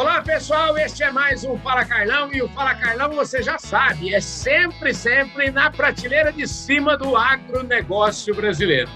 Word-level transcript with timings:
Olá, 0.00 0.22
pessoal. 0.22 0.78
Este 0.78 1.02
é 1.02 1.12
mais 1.12 1.44
um 1.44 1.58
Fala 1.58 1.84
Carlão 1.84 2.32
e 2.32 2.40
o 2.40 2.48
Fala 2.48 2.74
Carlão, 2.74 3.10
você 3.10 3.42
já 3.42 3.58
sabe, 3.58 4.14
é 4.14 4.18
sempre, 4.18 4.94
sempre 4.94 5.50
na 5.50 5.70
prateleira 5.70 6.32
de 6.32 6.48
cima 6.48 6.96
do 6.96 7.14
agronegócio 7.14 8.34
brasileiro. 8.34 8.88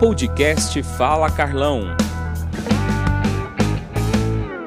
Podcast 0.00 0.82
Fala 0.96 1.30
Carlão. 1.30 1.94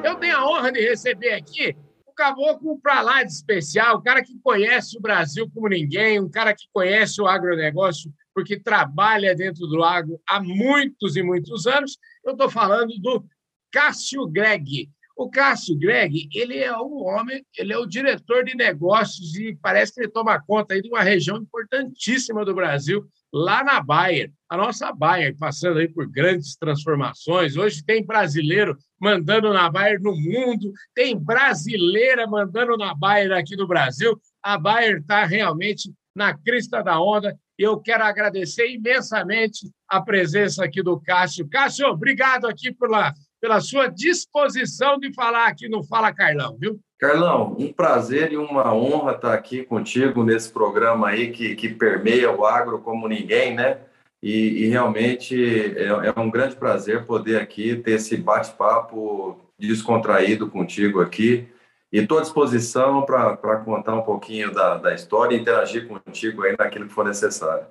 Eu 0.04 0.14
tenho 0.14 0.36
a 0.36 0.48
honra 0.48 0.70
de 0.70 0.80
receber 0.80 1.32
aqui 1.32 1.76
o 2.06 2.12
caboclo 2.12 2.78
para 2.80 3.02
lá 3.02 3.24
de 3.24 3.32
especial, 3.32 3.96
o 3.96 4.02
cara 4.02 4.22
que 4.22 4.38
conhece 4.40 4.96
o 4.96 5.00
Brasil 5.00 5.50
como 5.52 5.68
ninguém, 5.68 6.20
um 6.20 6.30
cara 6.30 6.54
que 6.54 6.68
conhece 6.72 7.20
o 7.20 7.26
agronegócio 7.26 8.08
porque 8.32 8.56
trabalha 8.56 9.34
dentro 9.34 9.66
do 9.66 9.82
agro 9.82 10.20
há 10.28 10.40
muitos 10.40 11.16
e 11.16 11.24
muitos 11.24 11.66
anos. 11.66 11.98
Eu 12.24 12.34
estou 12.34 12.48
falando 12.48 12.96
do 13.00 13.24
Cássio 13.70 14.26
Greg. 14.26 14.90
O 15.16 15.28
Cássio 15.28 15.76
Greg, 15.76 16.28
ele 16.32 16.58
é 16.58 16.72
um 16.76 17.02
homem, 17.02 17.44
ele 17.58 17.72
é 17.72 17.76
o 17.76 17.86
diretor 17.86 18.44
de 18.44 18.54
negócios 18.54 19.34
e 19.34 19.58
parece 19.60 19.92
que 19.92 20.02
ele 20.02 20.12
toma 20.12 20.40
conta 20.40 20.74
aí 20.74 20.80
de 20.80 20.88
uma 20.88 21.02
região 21.02 21.36
importantíssima 21.38 22.44
do 22.44 22.54
Brasil, 22.54 23.04
lá 23.32 23.64
na 23.64 23.80
Bayer. 23.80 24.32
A 24.48 24.56
nossa 24.56 24.92
Bayer 24.92 25.36
passando 25.36 25.80
aí 25.80 25.88
por 25.88 26.08
grandes 26.08 26.56
transformações. 26.56 27.56
Hoje 27.56 27.84
tem 27.84 28.06
brasileiro 28.06 28.78
mandando 29.00 29.52
na 29.52 29.68
Bayer 29.68 30.00
no 30.00 30.14
mundo, 30.14 30.72
tem 30.94 31.18
brasileira 31.18 32.24
mandando 32.24 32.76
na 32.76 32.94
Bayer 32.94 33.32
aqui 33.32 33.56
no 33.56 33.66
Brasil. 33.66 34.16
A 34.40 34.56
Bayer 34.56 34.98
está 34.98 35.24
realmente 35.24 35.92
na 36.14 36.32
crista 36.32 36.80
da 36.80 37.00
onda. 37.00 37.36
Eu 37.58 37.80
quero 37.80 38.04
agradecer 38.04 38.70
imensamente 38.70 39.68
a 39.88 40.00
presença 40.00 40.64
aqui 40.64 40.80
do 40.80 41.00
Cássio. 41.00 41.48
Cássio, 41.48 41.88
obrigado 41.88 42.46
aqui 42.46 42.72
pela 42.72 43.12
pela 43.40 43.60
sua 43.60 43.88
disposição 43.88 44.98
de 44.98 45.12
falar 45.12 45.46
aqui 45.46 45.68
no 45.68 45.82
Fala 45.82 46.12
Carlão, 46.12 46.56
viu? 46.58 46.80
Carlão, 46.98 47.54
um 47.58 47.72
prazer 47.72 48.32
e 48.32 48.36
uma 48.36 48.74
honra 48.74 49.12
estar 49.12 49.32
aqui 49.32 49.62
contigo 49.62 50.24
nesse 50.24 50.50
programa 50.50 51.08
aí 51.08 51.30
que, 51.30 51.54
que 51.54 51.68
permeia 51.68 52.30
o 52.30 52.44
agro 52.44 52.80
como 52.80 53.06
ninguém, 53.06 53.54
né? 53.54 53.78
E, 54.20 54.64
e 54.64 54.66
realmente 54.66 55.36
é, 55.76 55.86
é, 55.86 56.20
um 56.20 56.28
grande 56.28 56.56
prazer 56.56 57.06
poder 57.06 57.40
aqui 57.40 57.76
ter 57.76 57.92
esse 57.92 58.16
bate-papo 58.16 59.40
descontraído 59.56 60.50
contigo 60.50 61.00
aqui. 61.00 61.48
E 61.92 61.98
estou 61.98 62.18
à 62.18 62.22
disposição 62.22 63.02
para 63.02 63.58
contar 63.64 63.94
um 63.94 64.02
pouquinho 64.02 64.52
da, 64.52 64.76
da 64.76 64.92
história 64.92 65.36
e 65.36 65.40
interagir 65.40 65.86
contigo 65.86 66.42
aí 66.42 66.56
naquilo 66.58 66.88
que 66.88 66.92
for 66.92 67.04
necessário. 67.04 67.66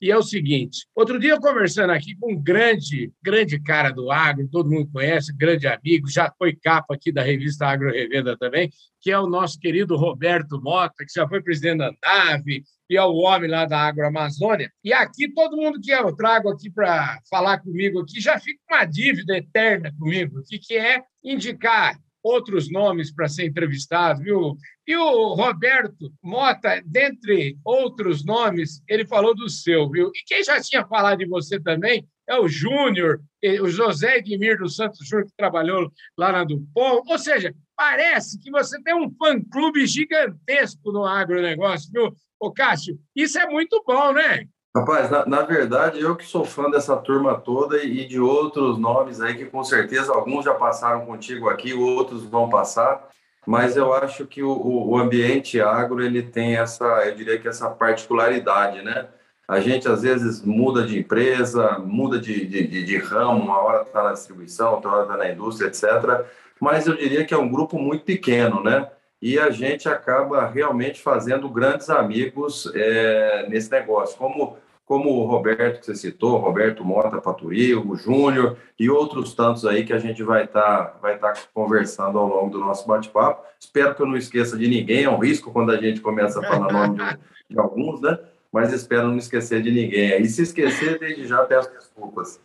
E 0.00 0.10
é 0.10 0.16
o 0.16 0.22
seguinte: 0.22 0.86
outro 0.94 1.18
dia 1.18 1.32
eu 1.32 1.40
conversando 1.40 1.90
aqui 1.90 2.14
com 2.16 2.32
um 2.32 2.42
grande, 2.42 3.12
grande 3.22 3.58
cara 3.58 3.90
do 3.90 4.10
agro, 4.10 4.48
todo 4.48 4.70
mundo 4.70 4.90
conhece, 4.92 5.34
grande 5.34 5.66
amigo, 5.66 6.08
já 6.08 6.32
foi 6.38 6.54
capa 6.54 6.94
aqui 6.94 7.10
da 7.10 7.22
revista 7.22 7.66
Agro 7.66 7.90
Revenda 7.90 8.36
também, 8.36 8.70
que 9.00 9.10
é 9.10 9.18
o 9.18 9.26
nosso 9.26 9.58
querido 9.58 9.96
Roberto 9.96 10.60
Mota, 10.60 11.04
que 11.04 11.12
já 11.14 11.26
foi 11.26 11.42
presidente 11.42 11.78
da 11.78 11.88
ANDAV 11.88 12.62
e 12.88 12.96
é 12.96 13.02
o 13.02 13.14
homem 13.14 13.50
lá 13.50 13.64
da 13.64 13.80
Agroamazônia. 13.80 14.70
E 14.84 14.92
aqui 14.92 15.32
todo 15.32 15.56
mundo 15.56 15.80
que 15.80 15.90
eu 15.90 16.14
trago 16.14 16.48
aqui 16.50 16.70
para 16.70 17.18
falar 17.28 17.58
comigo 17.58 18.00
aqui 18.00 18.20
já 18.20 18.38
fica 18.38 18.60
uma 18.70 18.84
dívida 18.84 19.36
eterna 19.36 19.92
comigo, 19.98 20.42
que 20.44 20.76
é 20.76 21.02
indicar 21.24 21.98
outros 22.26 22.70
nomes 22.70 23.12
para 23.12 23.28
ser 23.28 23.46
entrevistado, 23.46 24.22
viu? 24.22 24.56
E 24.86 24.96
o 24.96 25.34
Roberto 25.34 26.12
Mota, 26.22 26.82
dentre 26.84 27.56
outros 27.64 28.24
nomes, 28.24 28.82
ele 28.88 29.06
falou 29.06 29.34
do 29.34 29.48
seu, 29.48 29.88
viu? 29.90 30.08
E 30.08 30.24
quem 30.26 30.42
já 30.42 30.60
tinha 30.60 30.86
falado 30.86 31.18
de 31.18 31.26
você 31.26 31.60
também 31.60 32.06
é 32.28 32.36
o 32.38 32.48
Júnior, 32.48 33.20
o 33.62 33.68
José 33.68 34.18
Edmir 34.18 34.58
dos 34.58 34.74
Santos 34.74 35.06
Júnior, 35.06 35.26
que 35.26 35.36
trabalhou 35.36 35.90
lá 36.18 36.32
na 36.32 36.44
Dupont. 36.44 37.02
Ou 37.08 37.18
seja, 37.18 37.54
parece 37.76 38.38
que 38.40 38.50
você 38.50 38.82
tem 38.82 38.94
um 38.94 39.10
fã-clube 39.16 39.86
gigantesco 39.86 40.90
no 40.90 41.04
agronegócio, 41.04 41.90
viu, 41.92 42.12
Ô, 42.38 42.52
Cássio? 42.52 42.98
Isso 43.14 43.38
é 43.38 43.48
muito 43.48 43.82
bom, 43.86 44.12
né? 44.12 44.46
Rapaz, 44.76 45.08
na, 45.08 45.24
na, 45.24 45.40
verdade, 45.40 46.02
eu 46.02 46.14
que 46.14 46.26
sou 46.26 46.44
fã 46.44 46.70
dessa 46.70 46.94
turma 46.98 47.40
toda 47.40 47.82
e 47.82 48.06
de 48.06 48.20
outros 48.20 48.76
nomes 48.76 49.22
aí 49.22 49.34
que 49.34 49.46
com 49.46 49.64
certeza 49.64 50.12
alguns 50.12 50.44
já 50.44 50.52
passaram 50.52 51.06
contigo 51.06 51.48
aqui, 51.48 51.72
outros 51.72 52.24
vão 52.24 52.50
passar, 52.50 53.08
mas 53.46 53.74
eu 53.74 53.94
acho 53.94 54.26
que 54.26 54.42
o, 54.42 54.50
o 54.50 54.98
ambiente 54.98 55.58
agro 55.62 56.04
ele 56.04 56.22
tem 56.22 56.58
essa, 56.58 56.84
eu 57.06 57.14
diria 57.14 57.38
que 57.38 57.48
essa 57.48 57.70
particularidade, 57.70 58.82
né? 58.82 59.06
A 59.48 59.60
gente 59.60 59.88
às 59.88 60.02
vezes 60.02 60.42
muda 60.44 60.86
de 60.86 60.98
empresa, 60.98 61.78
muda 61.78 62.18
de, 62.18 62.44
de, 62.44 62.84
de, 62.84 62.98
ramo, 62.98 63.44
uma 63.44 63.58
hora 63.58 63.80
está 63.80 64.02
na 64.02 64.12
distribuição, 64.12 64.74
outra 64.74 64.90
hora 64.90 65.02
está 65.04 65.16
na 65.16 65.32
indústria, 65.32 65.68
etc. 65.68 66.26
Mas 66.60 66.86
eu 66.86 66.94
diria 66.94 67.24
que 67.24 67.32
é 67.32 67.38
um 67.38 67.50
grupo 67.50 67.78
muito 67.78 68.04
pequeno, 68.04 68.62
né? 68.62 68.90
E 69.22 69.38
a 69.38 69.48
gente 69.48 69.88
acaba 69.88 70.46
realmente 70.46 71.00
fazendo 71.00 71.48
grandes 71.48 71.88
amigos 71.88 72.70
é, 72.74 73.46
nesse 73.48 73.70
negócio. 73.70 74.18
Como 74.18 74.58
como 74.86 75.10
o 75.10 75.26
Roberto 75.26 75.80
que 75.80 75.86
você 75.86 75.96
citou, 75.96 76.38
Roberto 76.38 76.84
Mota 76.84 77.20
Paturi, 77.20 77.74
o 77.74 77.96
Júnior 77.96 78.56
e 78.78 78.88
outros 78.88 79.34
tantos 79.34 79.66
aí 79.66 79.84
que 79.84 79.92
a 79.92 79.98
gente 79.98 80.22
vai 80.22 80.44
estar 80.44 80.62
tá, 80.62 80.98
vai 81.02 81.18
tá 81.18 81.34
conversando 81.52 82.16
ao 82.16 82.28
longo 82.28 82.50
do 82.50 82.60
nosso 82.60 82.86
bate-papo. 82.86 83.44
Espero 83.58 83.96
que 83.96 84.02
eu 84.02 84.06
não 84.06 84.16
esqueça 84.16 84.56
de 84.56 84.68
ninguém, 84.68 85.02
é 85.02 85.10
um 85.10 85.18
risco 85.18 85.52
quando 85.52 85.72
a 85.72 85.76
gente 85.76 86.00
começa 86.00 86.38
a 86.38 86.46
falar 86.46 86.72
nome 86.72 86.98
de, 86.98 87.18
de 87.50 87.58
alguns, 87.58 88.00
né? 88.00 88.16
Mas 88.52 88.72
espero 88.72 89.08
não 89.08 89.18
esquecer 89.18 89.60
de 89.60 89.72
ninguém. 89.72 90.22
E 90.22 90.28
se 90.28 90.42
esquecer, 90.42 91.00
desde 91.00 91.26
já 91.26 91.44
peço 91.44 91.68
desculpas. 91.72 92.40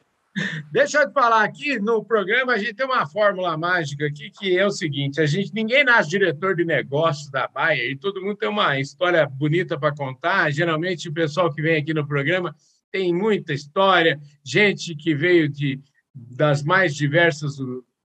Deixa 0.72 1.02
eu 1.02 1.08
te 1.08 1.14
falar 1.14 1.44
aqui, 1.44 1.78
no 1.78 2.06
programa 2.06 2.53
a 2.53 2.58
gente 2.58 2.74
tem 2.74 2.86
uma 2.86 3.06
fórmula 3.06 3.58
mágica 3.58 4.06
aqui 4.06 4.30
que 4.30 4.58
é 4.58 4.66
o 4.66 4.72
seguinte: 4.72 5.19
a 5.19 5.25
gente 5.25 5.53
ninguém 5.53 5.84
nasce 5.84 6.09
diretor 6.09 6.56
de 6.56 6.64
negócios 6.64 7.30
da 7.30 7.47
Baia 7.47 7.84
e 7.84 7.97
todo 7.97 8.22
mundo 8.22 8.38
tem 8.38 8.47
uma 8.47 8.80
história 8.80 9.28
bonita 9.28 9.78
para 9.78 9.94
contar. 9.94 10.50
Geralmente 10.52 11.09
o 11.09 11.14
pessoal 11.14 11.53
que 11.53 11.62
vem 11.62 11.78
aqui 11.78 11.94
no 11.94 12.08
programa 12.08 12.56
tem 12.91 13.14
muita 13.14 13.53
história, 13.53 14.20
gente 14.44 14.96
que 14.96 15.14
veio 15.14 15.50
de 15.50 15.81
das 16.14 16.64
mais 16.64 16.96
diversas 16.96 17.58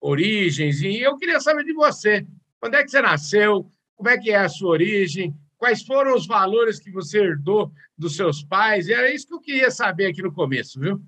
origens. 0.00 0.82
E 0.82 1.00
eu 1.00 1.16
queria 1.16 1.40
saber 1.40 1.64
de 1.64 1.72
você, 1.72 2.26
quando 2.58 2.74
é 2.74 2.82
que 2.82 2.90
você 2.90 3.00
nasceu? 3.00 3.70
Como 3.96 4.08
é 4.08 4.18
que 4.18 4.30
é 4.30 4.36
a 4.36 4.48
sua 4.48 4.70
origem? 4.70 5.34
Quais 5.58 5.82
foram 5.82 6.14
os 6.14 6.26
valores 6.26 6.80
que 6.80 6.90
você 6.90 7.18
herdou 7.18 7.70
dos 7.96 8.16
seus 8.16 8.42
pais? 8.42 8.88
Era 8.88 9.12
isso 9.12 9.26
que 9.26 9.34
eu 9.34 9.40
queria 9.40 9.70
saber 9.70 10.06
aqui 10.06 10.22
no 10.22 10.32
começo, 10.32 10.80
viu? 10.80 11.02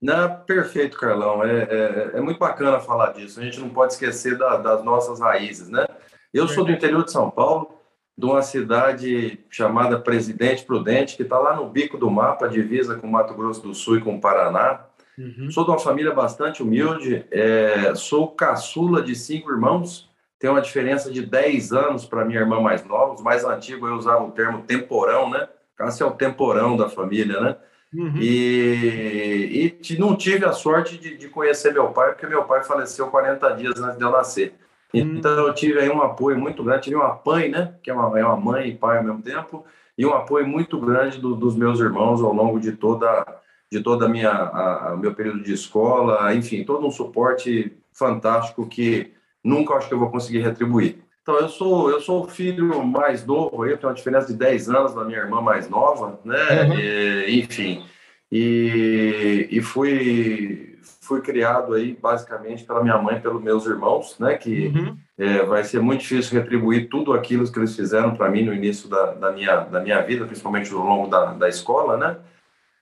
Não, 0.00 0.36
perfeito, 0.46 0.96
Carlão. 0.96 1.42
É, 1.44 1.62
é, 1.62 2.10
é, 2.14 2.20
muito 2.20 2.38
bacana 2.38 2.78
falar 2.78 3.12
disso. 3.12 3.40
A 3.40 3.42
gente 3.42 3.58
não 3.58 3.68
pode 3.68 3.94
esquecer 3.94 4.38
da, 4.38 4.56
das 4.56 4.84
nossas 4.84 5.20
raízes, 5.20 5.68
né? 5.68 5.86
Eu 6.32 6.46
sou 6.46 6.64
do 6.64 6.70
interior 6.70 7.04
de 7.04 7.10
São 7.10 7.30
Paulo, 7.30 7.74
de 8.16 8.24
uma 8.26 8.42
cidade 8.42 9.40
chamada 9.50 9.98
Presidente 9.98 10.64
Prudente, 10.64 11.16
que 11.16 11.22
está 11.22 11.38
lá 11.38 11.56
no 11.56 11.68
bico 11.68 11.96
do 11.96 12.10
mapa, 12.10 12.48
divisa 12.48 12.96
com 12.96 13.06
Mato 13.06 13.34
Grosso 13.34 13.62
do 13.62 13.74
Sul 13.74 13.96
e 13.96 14.00
com 14.00 14.16
o 14.16 14.20
Paraná. 14.20 14.84
Uhum. 15.16 15.50
Sou 15.50 15.64
de 15.64 15.70
uma 15.70 15.78
família 15.78 16.12
bastante 16.12 16.62
humilde, 16.62 17.24
é, 17.30 17.92
sou 17.96 18.28
caçula 18.28 19.02
de 19.02 19.16
cinco 19.16 19.50
irmãos, 19.50 20.08
tenho 20.38 20.52
uma 20.52 20.62
diferença 20.62 21.10
de 21.10 21.26
10 21.26 21.72
anos 21.72 22.04
para 22.04 22.24
minha 22.24 22.38
irmã 22.38 22.60
mais 22.60 22.84
nova. 22.84 23.14
Os 23.14 23.22
mais 23.22 23.44
antigos 23.44 23.88
eu 23.88 23.96
usava 23.96 24.22
o 24.22 24.30
termo 24.30 24.62
temporão, 24.62 25.28
né? 25.28 25.48
Cássio 25.76 26.04
é 26.04 26.06
o 26.06 26.12
temporão 26.12 26.76
da 26.76 26.88
família, 26.88 27.40
né? 27.40 27.56
Uhum. 27.94 28.16
E, 28.20 29.78
e 29.82 29.98
não 29.98 30.14
tive 30.14 30.44
a 30.44 30.52
sorte 30.52 30.98
de, 30.98 31.16
de, 31.16 31.28
conhecer 31.28 31.72
meu 31.72 31.88
pai, 31.88 32.12
porque 32.12 32.26
meu 32.26 32.44
pai 32.44 32.62
faleceu 32.62 33.06
40 33.06 33.50
dias 33.52 33.80
antes 33.80 33.96
de 33.96 34.04
eu 34.04 34.10
nascer. 34.10 34.54
Uhum. 34.92 35.00
Então 35.00 35.46
eu 35.46 35.54
tive 35.54 35.78
aí 35.78 35.88
um 35.88 36.02
apoio 36.02 36.38
muito 36.38 36.62
grande, 36.62 36.84
tive 36.84 36.96
uma 36.96 37.18
mãe, 37.24 37.48
né? 37.48 37.74
Que 37.82 37.90
é 37.90 37.94
uma, 37.94 38.18
é 38.18 38.24
uma 38.24 38.36
mãe 38.36 38.68
e 38.68 38.74
pai 38.74 38.98
ao 38.98 39.04
mesmo 39.04 39.22
tempo, 39.22 39.64
e 39.96 40.04
um 40.04 40.12
apoio 40.12 40.46
muito 40.46 40.78
grande 40.78 41.18
do, 41.18 41.34
dos 41.34 41.56
meus 41.56 41.80
irmãos 41.80 42.22
ao 42.22 42.32
longo 42.32 42.60
de 42.60 42.72
toda 42.72 43.24
de 43.70 43.82
toda 43.82 44.06
a 44.06 44.08
minha 44.08 44.30
a, 44.30 44.92
a, 44.92 44.96
meu 44.96 45.14
período 45.14 45.42
de 45.42 45.52
escola, 45.52 46.34
enfim, 46.34 46.64
todo 46.64 46.86
um 46.86 46.90
suporte 46.90 47.76
fantástico 47.92 48.66
que 48.66 49.12
nunca 49.44 49.74
acho 49.74 49.88
que 49.88 49.94
eu 49.94 49.98
vou 49.98 50.10
conseguir 50.10 50.40
retribuir. 50.40 50.98
Então, 51.28 51.40
eu 51.40 51.48
sou, 51.50 51.90
eu 51.90 52.00
sou 52.00 52.24
o 52.24 52.26
filho 52.26 52.82
mais 52.86 53.26
novo, 53.26 53.66
eu 53.66 53.76
tenho 53.76 53.90
uma 53.90 53.94
diferença 53.94 54.28
de 54.28 54.32
10 54.32 54.70
anos 54.70 54.94
da 54.94 55.04
minha 55.04 55.18
irmã 55.18 55.42
mais 55.42 55.68
nova, 55.68 56.18
né? 56.24 56.62
Uhum. 56.62 56.78
E, 56.78 57.40
enfim, 57.40 57.84
e, 58.32 59.46
e 59.50 59.60
fui, 59.60 60.78
fui 61.02 61.20
criado 61.20 61.74
aí 61.74 61.94
basicamente 62.00 62.64
pela 62.64 62.82
minha 62.82 62.96
mãe 62.96 63.20
pelos 63.20 63.42
meus 63.42 63.66
irmãos, 63.66 64.18
né? 64.18 64.38
Que 64.38 64.68
uhum. 64.68 64.96
é, 65.18 65.44
vai 65.44 65.64
ser 65.64 65.82
muito 65.82 66.00
difícil 66.00 66.40
retribuir 66.40 66.88
tudo 66.88 67.12
aquilo 67.12 67.52
que 67.52 67.58
eles 67.58 67.76
fizeram 67.76 68.16
para 68.16 68.30
mim 68.30 68.46
no 68.46 68.54
início 68.54 68.88
da, 68.88 69.12
da, 69.12 69.30
minha, 69.30 69.56
da 69.64 69.80
minha 69.80 70.00
vida, 70.00 70.24
principalmente 70.24 70.72
ao 70.72 70.80
longo 70.80 71.08
da, 71.08 71.34
da 71.34 71.46
escola, 71.46 71.98
né? 71.98 72.16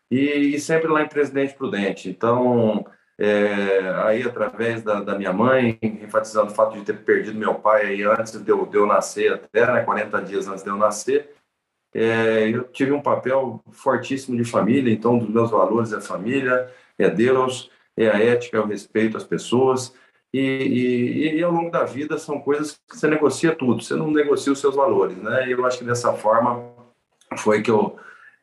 E, 0.08 0.54
e 0.54 0.60
sempre 0.60 0.86
lá 0.86 1.02
em 1.02 1.08
Presidente 1.08 1.52
Prudente. 1.54 2.08
Então, 2.08 2.86
é, 3.18 3.88
aí 4.04 4.22
através 4.22 4.82
da, 4.82 5.00
da, 5.00 5.16
minha 5.16 5.32
mãe, 5.32 5.78
enfatizando 5.82 6.52
o 6.52 6.54
fato 6.54 6.78
de 6.78 6.84
ter 6.84 6.98
perdido 6.98 7.38
meu 7.38 7.54
pai 7.54 7.86
aí 7.86 8.02
antes 8.02 8.32
de 8.42 8.50
eu, 8.50 8.66
de 8.66 8.76
eu 8.76 8.86
nascer 8.86 9.32
até, 9.32 9.72
né, 9.72 9.82
40 9.82 10.22
dias 10.22 10.46
antes 10.46 10.62
de 10.62 10.68
eu 10.68 10.76
nascer, 10.76 11.30
é, 11.94 12.50
eu 12.50 12.64
tive 12.64 12.92
um 12.92 13.00
papel 13.00 13.62
fortíssimo 13.72 14.36
de 14.36 14.44
família, 14.44 14.92
então 14.92 15.14
um 15.14 15.18
dos 15.18 15.30
meus 15.30 15.50
valores 15.50 15.92
é 15.92 16.00
família, 16.00 16.70
é 16.98 17.08
Deus, 17.08 17.70
é 17.96 18.10
a 18.10 18.22
ética, 18.22 18.58
é 18.58 18.60
o 18.60 18.66
respeito 18.66 19.16
às 19.16 19.24
pessoas, 19.24 19.94
e, 20.32 20.40
e, 20.40 21.36
e, 21.36 21.42
ao 21.42 21.50
longo 21.50 21.70
da 21.70 21.84
vida 21.84 22.18
são 22.18 22.38
coisas 22.38 22.78
que 22.86 22.96
você 22.96 23.08
negocia 23.08 23.54
tudo, 23.54 23.82
você 23.82 23.94
não 23.94 24.10
negocia 24.10 24.52
os 24.52 24.60
seus 24.60 24.74
valores, 24.74 25.16
né? 25.16 25.48
E 25.48 25.52
eu 25.52 25.64
acho 25.64 25.78
que 25.78 25.84
dessa 25.84 26.12
forma 26.12 26.74
foi 27.38 27.62
que 27.62 27.70
eu, 27.70 27.96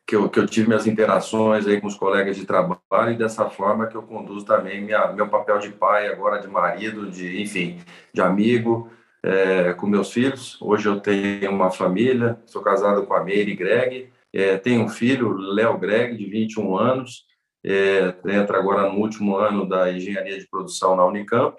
que 0.06 0.14
eu, 0.16 0.28
que 0.28 0.38
eu 0.38 0.46
tive 0.46 0.68
minhas 0.68 0.86
interações 0.86 1.66
aí 1.66 1.80
com 1.80 1.86
os 1.86 1.96
colegas 1.96 2.36
de 2.36 2.44
trabalho 2.44 3.12
e 3.12 3.16
dessa 3.16 3.48
forma 3.48 3.86
que 3.86 3.96
eu 3.96 4.02
conduzo 4.02 4.44
também 4.44 4.82
minha, 4.82 5.12
meu 5.12 5.28
papel 5.28 5.58
de 5.58 5.70
pai, 5.70 6.08
agora 6.08 6.40
de 6.40 6.48
marido, 6.48 7.10
de 7.10 7.40
enfim, 7.40 7.80
de 8.12 8.20
amigo, 8.20 8.90
é, 9.22 9.72
com 9.72 9.86
meus 9.86 10.12
filhos. 10.12 10.60
Hoje 10.60 10.88
eu 10.88 11.00
tenho 11.00 11.50
uma 11.50 11.70
família, 11.70 12.38
sou 12.44 12.62
casado 12.62 13.06
com 13.06 13.14
a 13.14 13.24
Meire 13.24 13.54
Greg, 13.54 14.12
é, 14.32 14.58
tenho 14.58 14.82
um 14.82 14.88
filho, 14.88 15.32
Léo 15.32 15.78
Greg, 15.78 16.16
de 16.16 16.26
21 16.26 16.76
anos, 16.76 17.24
é, 17.64 18.14
entra 18.26 18.58
agora 18.58 18.90
no 18.90 18.98
último 18.98 19.36
ano 19.36 19.66
da 19.66 19.90
engenharia 19.90 20.38
de 20.38 20.46
produção 20.48 20.94
na 20.94 21.06
Unicamp 21.06 21.56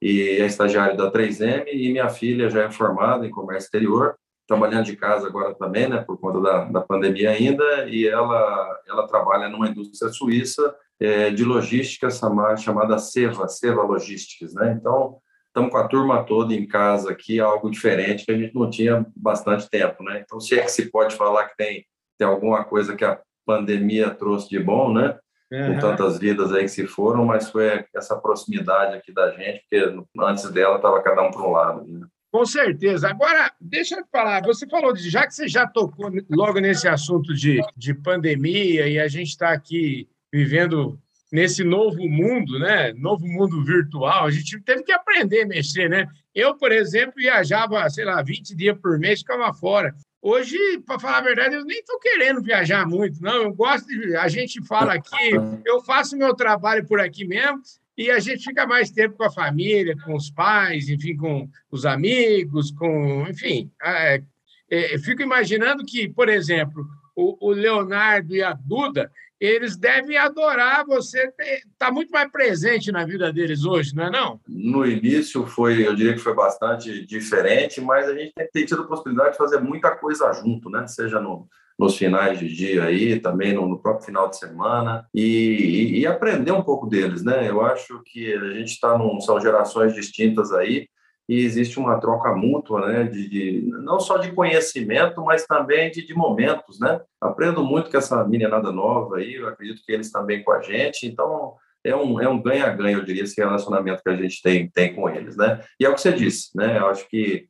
e 0.00 0.20
é 0.40 0.46
estagiário 0.46 0.96
da 0.96 1.12
3M 1.12 1.66
e 1.70 1.92
minha 1.92 2.08
filha 2.08 2.48
já 2.48 2.62
é 2.62 2.70
formada 2.70 3.26
em 3.26 3.30
comércio 3.30 3.66
exterior, 3.66 4.16
trabalhando 4.46 4.84
de 4.84 4.96
casa 4.96 5.26
agora 5.26 5.54
também, 5.54 5.88
né, 5.88 5.98
por 5.98 6.18
conta 6.18 6.40
da, 6.40 6.64
da 6.64 6.80
pandemia 6.80 7.30
ainda, 7.30 7.88
e 7.88 8.06
ela 8.06 8.80
ela 8.86 9.06
trabalha 9.06 9.48
numa 9.48 9.68
indústria 9.68 10.10
suíça 10.10 10.74
é, 11.00 11.30
de 11.30 11.44
logística 11.44 12.08
chamada 12.56 12.98
Seva, 12.98 13.48
Seva 13.48 13.82
Logistics, 13.82 14.54
né? 14.54 14.76
Então, 14.78 15.18
estamos 15.46 15.70
com 15.70 15.78
a 15.78 15.88
turma 15.88 16.24
toda 16.24 16.54
em 16.54 16.66
casa 16.66 17.10
aqui, 17.10 17.40
algo 17.40 17.70
diferente 17.70 18.24
que 18.24 18.32
a 18.32 18.38
gente 18.38 18.54
não 18.54 18.70
tinha 18.70 19.06
bastante 19.16 19.68
tempo, 19.68 20.02
né? 20.02 20.20
Então, 20.24 20.40
se 20.40 20.58
é 20.58 20.62
que 20.62 20.70
se 20.70 20.90
pode 20.90 21.14
falar 21.14 21.48
que 21.48 21.56
tem, 21.56 21.84
tem 22.18 22.26
alguma 22.26 22.64
coisa 22.64 22.96
que 22.96 23.04
a 23.04 23.20
pandemia 23.46 24.10
trouxe 24.10 24.48
de 24.48 24.58
bom, 24.58 24.92
né? 24.92 25.18
Uhum. 25.52 25.74
Com 25.74 25.80
tantas 25.80 26.18
vidas 26.18 26.52
aí 26.52 26.62
que 26.62 26.68
se 26.68 26.86
foram, 26.86 27.24
mas 27.24 27.50
foi 27.50 27.84
essa 27.94 28.16
proximidade 28.16 28.96
aqui 28.96 29.12
da 29.12 29.30
gente, 29.30 29.60
porque 29.60 30.04
antes 30.18 30.50
dela 30.50 30.76
estava 30.76 31.02
cada 31.02 31.22
um 31.22 31.30
para 31.30 31.42
um 31.42 31.50
lado. 31.50 31.86
Né? 31.86 32.06
Com 32.34 32.44
certeza. 32.44 33.08
Agora, 33.08 33.52
deixa 33.60 33.94
eu 33.94 34.04
falar, 34.10 34.42
você 34.42 34.66
falou 34.66 34.92
de, 34.92 35.08
já 35.08 35.24
que 35.24 35.32
você 35.32 35.46
já 35.46 35.68
tocou 35.68 36.10
logo 36.28 36.58
nesse 36.58 36.88
assunto 36.88 37.32
de, 37.32 37.60
de 37.76 37.94
pandemia 37.94 38.88
e 38.88 38.98
a 38.98 39.06
gente 39.06 39.28
está 39.28 39.50
aqui 39.50 40.08
vivendo 40.32 40.98
nesse 41.30 41.62
novo 41.62 42.02
mundo, 42.08 42.58
né? 42.58 42.92
Novo 42.94 43.24
mundo 43.24 43.64
virtual, 43.64 44.26
a 44.26 44.32
gente 44.32 44.60
teve 44.62 44.82
que 44.82 44.90
aprender 44.90 45.42
a 45.42 45.46
mexer, 45.46 45.88
né? 45.88 46.08
Eu, 46.34 46.56
por 46.56 46.72
exemplo, 46.72 47.12
viajava, 47.16 47.88
sei 47.88 48.04
lá, 48.04 48.20
20 48.20 48.56
dias 48.56 48.76
por 48.82 48.98
mês, 48.98 49.20
ficava 49.20 49.54
fora. 49.54 49.94
Hoje, 50.20 50.58
para 50.84 50.98
falar 50.98 51.18
a 51.18 51.22
verdade, 51.22 51.54
eu 51.54 51.64
nem 51.64 51.78
estou 51.78 52.00
querendo 52.00 52.42
viajar 52.42 52.84
muito, 52.84 53.22
não. 53.22 53.42
Eu 53.42 53.54
gosto 53.54 53.86
de. 53.86 54.16
A 54.16 54.26
gente 54.26 54.60
fala 54.66 54.94
aqui, 54.94 55.30
eu 55.64 55.80
faço 55.82 56.16
meu 56.16 56.34
trabalho 56.34 56.84
por 56.84 56.98
aqui 56.98 57.24
mesmo, 57.24 57.62
e 57.96 58.10
a 58.10 58.18
gente 58.18 58.44
fica 58.44 58.66
mais 58.66 58.90
tempo 58.90 59.16
com 59.16 59.24
a 59.24 59.30
família, 59.30 59.96
com 60.04 60.14
os 60.14 60.30
pais, 60.30 60.88
enfim, 60.88 61.16
com 61.16 61.48
os 61.70 61.86
amigos, 61.86 62.70
com. 62.72 63.26
Enfim. 63.28 63.70
É, 63.82 64.22
é, 64.70 64.98
fico 64.98 65.22
imaginando 65.22 65.84
que, 65.84 66.08
por 66.08 66.28
exemplo, 66.28 66.84
o, 67.14 67.48
o 67.48 67.52
Leonardo 67.52 68.34
e 68.34 68.42
a 68.42 68.52
Duda, 68.52 69.10
eles 69.38 69.76
devem 69.76 70.16
adorar 70.16 70.84
você 70.86 71.26
estar 71.26 71.62
tá 71.78 71.92
muito 71.92 72.10
mais 72.10 72.30
presente 72.30 72.90
na 72.90 73.04
vida 73.04 73.32
deles 73.32 73.64
hoje, 73.64 73.94
não 73.94 74.04
é 74.04 74.10
não? 74.10 74.40
No 74.48 74.86
início 74.86 75.46
foi, 75.46 75.86
eu 75.86 75.94
diria 75.94 76.14
que 76.14 76.18
foi 76.18 76.34
bastante 76.34 77.04
diferente, 77.06 77.80
mas 77.80 78.08
a 78.08 78.14
gente 78.14 78.32
tem 78.52 78.64
tido 78.64 78.82
a 78.82 78.86
possibilidade 78.86 79.32
de 79.32 79.38
fazer 79.38 79.60
muita 79.60 79.94
coisa 79.96 80.32
junto, 80.32 80.70
né? 80.70 80.86
Seja 80.86 81.20
no, 81.20 81.48
nos 81.78 81.96
finais 81.96 82.38
de 82.38 82.48
dia 82.48 82.84
aí, 82.84 83.18
também 83.18 83.52
no, 83.52 83.66
no 83.66 83.78
próprio 83.78 84.06
final 84.06 84.28
de 84.28 84.38
semana, 84.38 85.06
e, 85.12 85.22
e, 85.22 85.98
e, 86.00 86.06
aprender 86.06 86.52
um 86.52 86.62
pouco 86.62 86.86
deles, 86.86 87.24
né? 87.24 87.48
Eu 87.48 87.60
acho 87.62 88.00
que 88.04 88.32
a 88.32 88.52
gente 88.52 88.70
está 88.70 88.96
num, 88.96 89.20
são 89.20 89.40
gerações 89.40 89.94
distintas 89.94 90.52
aí, 90.52 90.86
e 91.28 91.40
existe 91.40 91.78
uma 91.78 91.98
troca 91.98 92.34
mútua, 92.34 92.86
né, 92.86 93.04
de, 93.04 93.28
de, 93.28 93.66
não 93.82 93.98
só 93.98 94.18
de 94.18 94.32
conhecimento, 94.32 95.24
mas 95.24 95.46
também 95.46 95.90
de, 95.90 96.06
de, 96.06 96.14
momentos, 96.14 96.78
né? 96.78 97.00
Aprendo 97.20 97.64
muito 97.64 97.90
com 97.90 97.96
essa 97.96 98.22
meninada 98.24 98.70
nova 98.70 99.16
aí, 99.16 99.34
eu 99.34 99.48
acredito 99.48 99.82
que 99.84 99.92
eles 99.92 100.10
também 100.12 100.44
com 100.44 100.52
a 100.52 100.60
gente, 100.60 101.06
então 101.06 101.54
é 101.82 101.96
um 101.96 102.20
é 102.20 102.28
um 102.28 102.40
ganha-ganha, 102.40 102.96
eu 102.96 103.04
diria, 103.04 103.24
esse 103.24 103.40
relacionamento 103.40 104.02
que 104.02 104.10
a 104.10 104.16
gente 104.16 104.40
tem, 104.42 104.70
tem 104.70 104.94
com 104.94 105.08
eles, 105.08 105.36
né? 105.36 105.60
E 105.80 105.84
é 105.84 105.88
o 105.88 105.94
que 105.94 106.00
você 106.00 106.12
disse, 106.12 106.56
né? 106.56 106.78
Eu 106.78 106.88
acho 106.88 107.08
que 107.08 107.48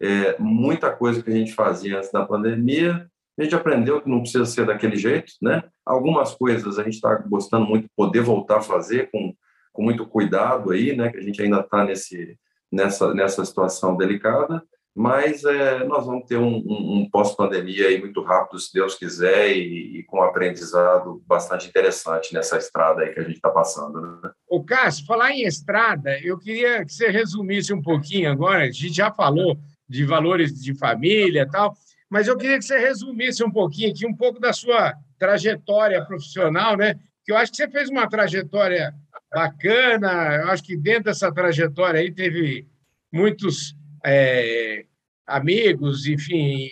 é, 0.00 0.36
muita 0.38 0.90
coisa 0.94 1.22
que 1.22 1.30
a 1.30 1.34
gente 1.34 1.52
fazia 1.52 1.98
antes 1.98 2.12
da 2.12 2.24
pandemia, 2.24 3.06
a 3.38 3.42
gente 3.42 3.54
aprendeu 3.54 4.00
que 4.00 4.08
não 4.08 4.20
precisa 4.20 4.46
ser 4.46 4.66
daquele 4.66 4.96
jeito, 4.96 5.32
né? 5.42 5.62
Algumas 5.84 6.34
coisas 6.34 6.78
a 6.78 6.82
gente 6.82 6.94
está 6.94 7.14
gostando 7.14 7.66
muito 7.66 7.84
de 7.84 7.90
poder 7.94 8.20
voltar 8.20 8.58
a 8.58 8.62
fazer 8.62 9.10
com, 9.10 9.34
com 9.72 9.82
muito 9.82 10.06
cuidado 10.06 10.70
aí, 10.70 10.96
né? 10.96 11.10
Que 11.10 11.18
a 11.18 11.22
gente 11.22 11.42
ainda 11.42 11.60
está 11.60 11.84
nesse 11.84 12.38
nessa, 12.70 13.14
nessa 13.14 13.44
situação 13.44 13.96
delicada, 13.96 14.62
mas 14.94 15.44
é, 15.44 15.84
nós 15.84 16.06
vamos 16.06 16.24
ter 16.26 16.38
um, 16.38 16.56
um, 16.56 17.00
um 17.00 17.10
pós-pandemia 17.10 17.88
aí 17.88 18.00
muito 18.00 18.22
rápido, 18.22 18.58
se 18.58 18.72
Deus 18.72 18.94
quiser, 18.94 19.54
e, 19.54 19.98
e, 19.98 20.02
com 20.04 20.18
um 20.18 20.22
aprendizado 20.22 21.22
bastante 21.26 21.68
interessante 21.68 22.32
nessa 22.32 22.56
estrada 22.56 23.02
aí 23.02 23.12
que 23.12 23.20
a 23.20 23.22
gente 23.22 23.36
está 23.36 23.50
passando. 23.50 24.00
Né? 24.00 24.30
O 24.48 24.64
Cássio, 24.64 25.04
falar 25.04 25.32
em 25.32 25.42
estrada, 25.42 26.18
eu 26.20 26.38
queria 26.38 26.84
que 26.84 26.92
você 26.92 27.08
resumisse 27.08 27.74
um 27.74 27.82
pouquinho 27.82 28.30
agora, 28.30 28.64
a 28.64 28.70
gente 28.70 28.94
já 28.94 29.12
falou 29.12 29.58
de 29.88 30.04
valores 30.04 30.62
de 30.62 30.74
família 30.74 31.46
tal, 31.48 31.74
mas 32.10 32.28
eu 32.28 32.36
queria 32.36 32.58
que 32.58 32.64
você 32.64 32.78
resumisse 32.78 33.42
um 33.42 33.50
pouquinho 33.50 33.90
aqui, 33.90 34.06
um 34.06 34.14
pouco 34.14 34.38
da 34.38 34.52
sua 34.52 34.94
trajetória 35.18 36.04
profissional, 36.04 36.76
né? 36.76 36.94
Que 37.24 37.32
eu 37.32 37.36
acho 37.36 37.50
que 37.50 37.56
você 37.56 37.68
fez 37.68 37.88
uma 37.88 38.08
trajetória 38.08 38.94
bacana. 39.32 40.36
Eu 40.36 40.48
acho 40.48 40.62
que 40.62 40.76
dentro 40.76 41.04
dessa 41.04 41.32
trajetória 41.32 42.00
aí 42.00 42.12
teve 42.12 42.66
muitos 43.12 43.74
é, 44.04 44.84
amigos, 45.26 46.06
enfim, 46.06 46.70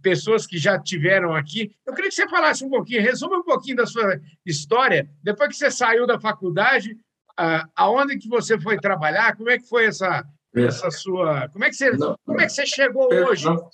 pessoas 0.00 0.46
que 0.46 0.56
já 0.56 0.78
tiveram 0.78 1.34
aqui. 1.34 1.74
Eu 1.86 1.94
queria 1.94 2.08
que 2.08 2.16
você 2.16 2.28
falasse 2.28 2.64
um 2.64 2.70
pouquinho, 2.70 3.02
resuma 3.02 3.36
um 3.36 3.44
pouquinho 3.44 3.76
da 3.76 3.86
sua 3.86 4.18
história, 4.46 5.08
depois 5.22 5.50
que 5.50 5.56
você 5.56 5.70
saiu 5.70 6.06
da 6.06 6.18
faculdade, 6.18 6.96
aonde 7.76 8.18
que 8.18 8.28
você 8.28 8.58
foi 8.58 8.78
trabalhar, 8.78 9.36
como 9.36 9.50
é 9.50 9.58
que 9.58 9.68
foi 9.68 9.86
essa, 9.86 10.24
é. 10.54 10.64
essa 10.64 10.90
sua... 10.90 11.48
Como 11.48 11.64
é 11.64 11.68
que 11.68 11.76
você, 11.76 11.90
não, 11.90 12.16
como 12.24 12.40
é 12.40 12.46
que 12.46 12.52
você 12.52 12.66
chegou 12.66 13.12
hoje? 13.12 13.44
Não, 13.44 13.68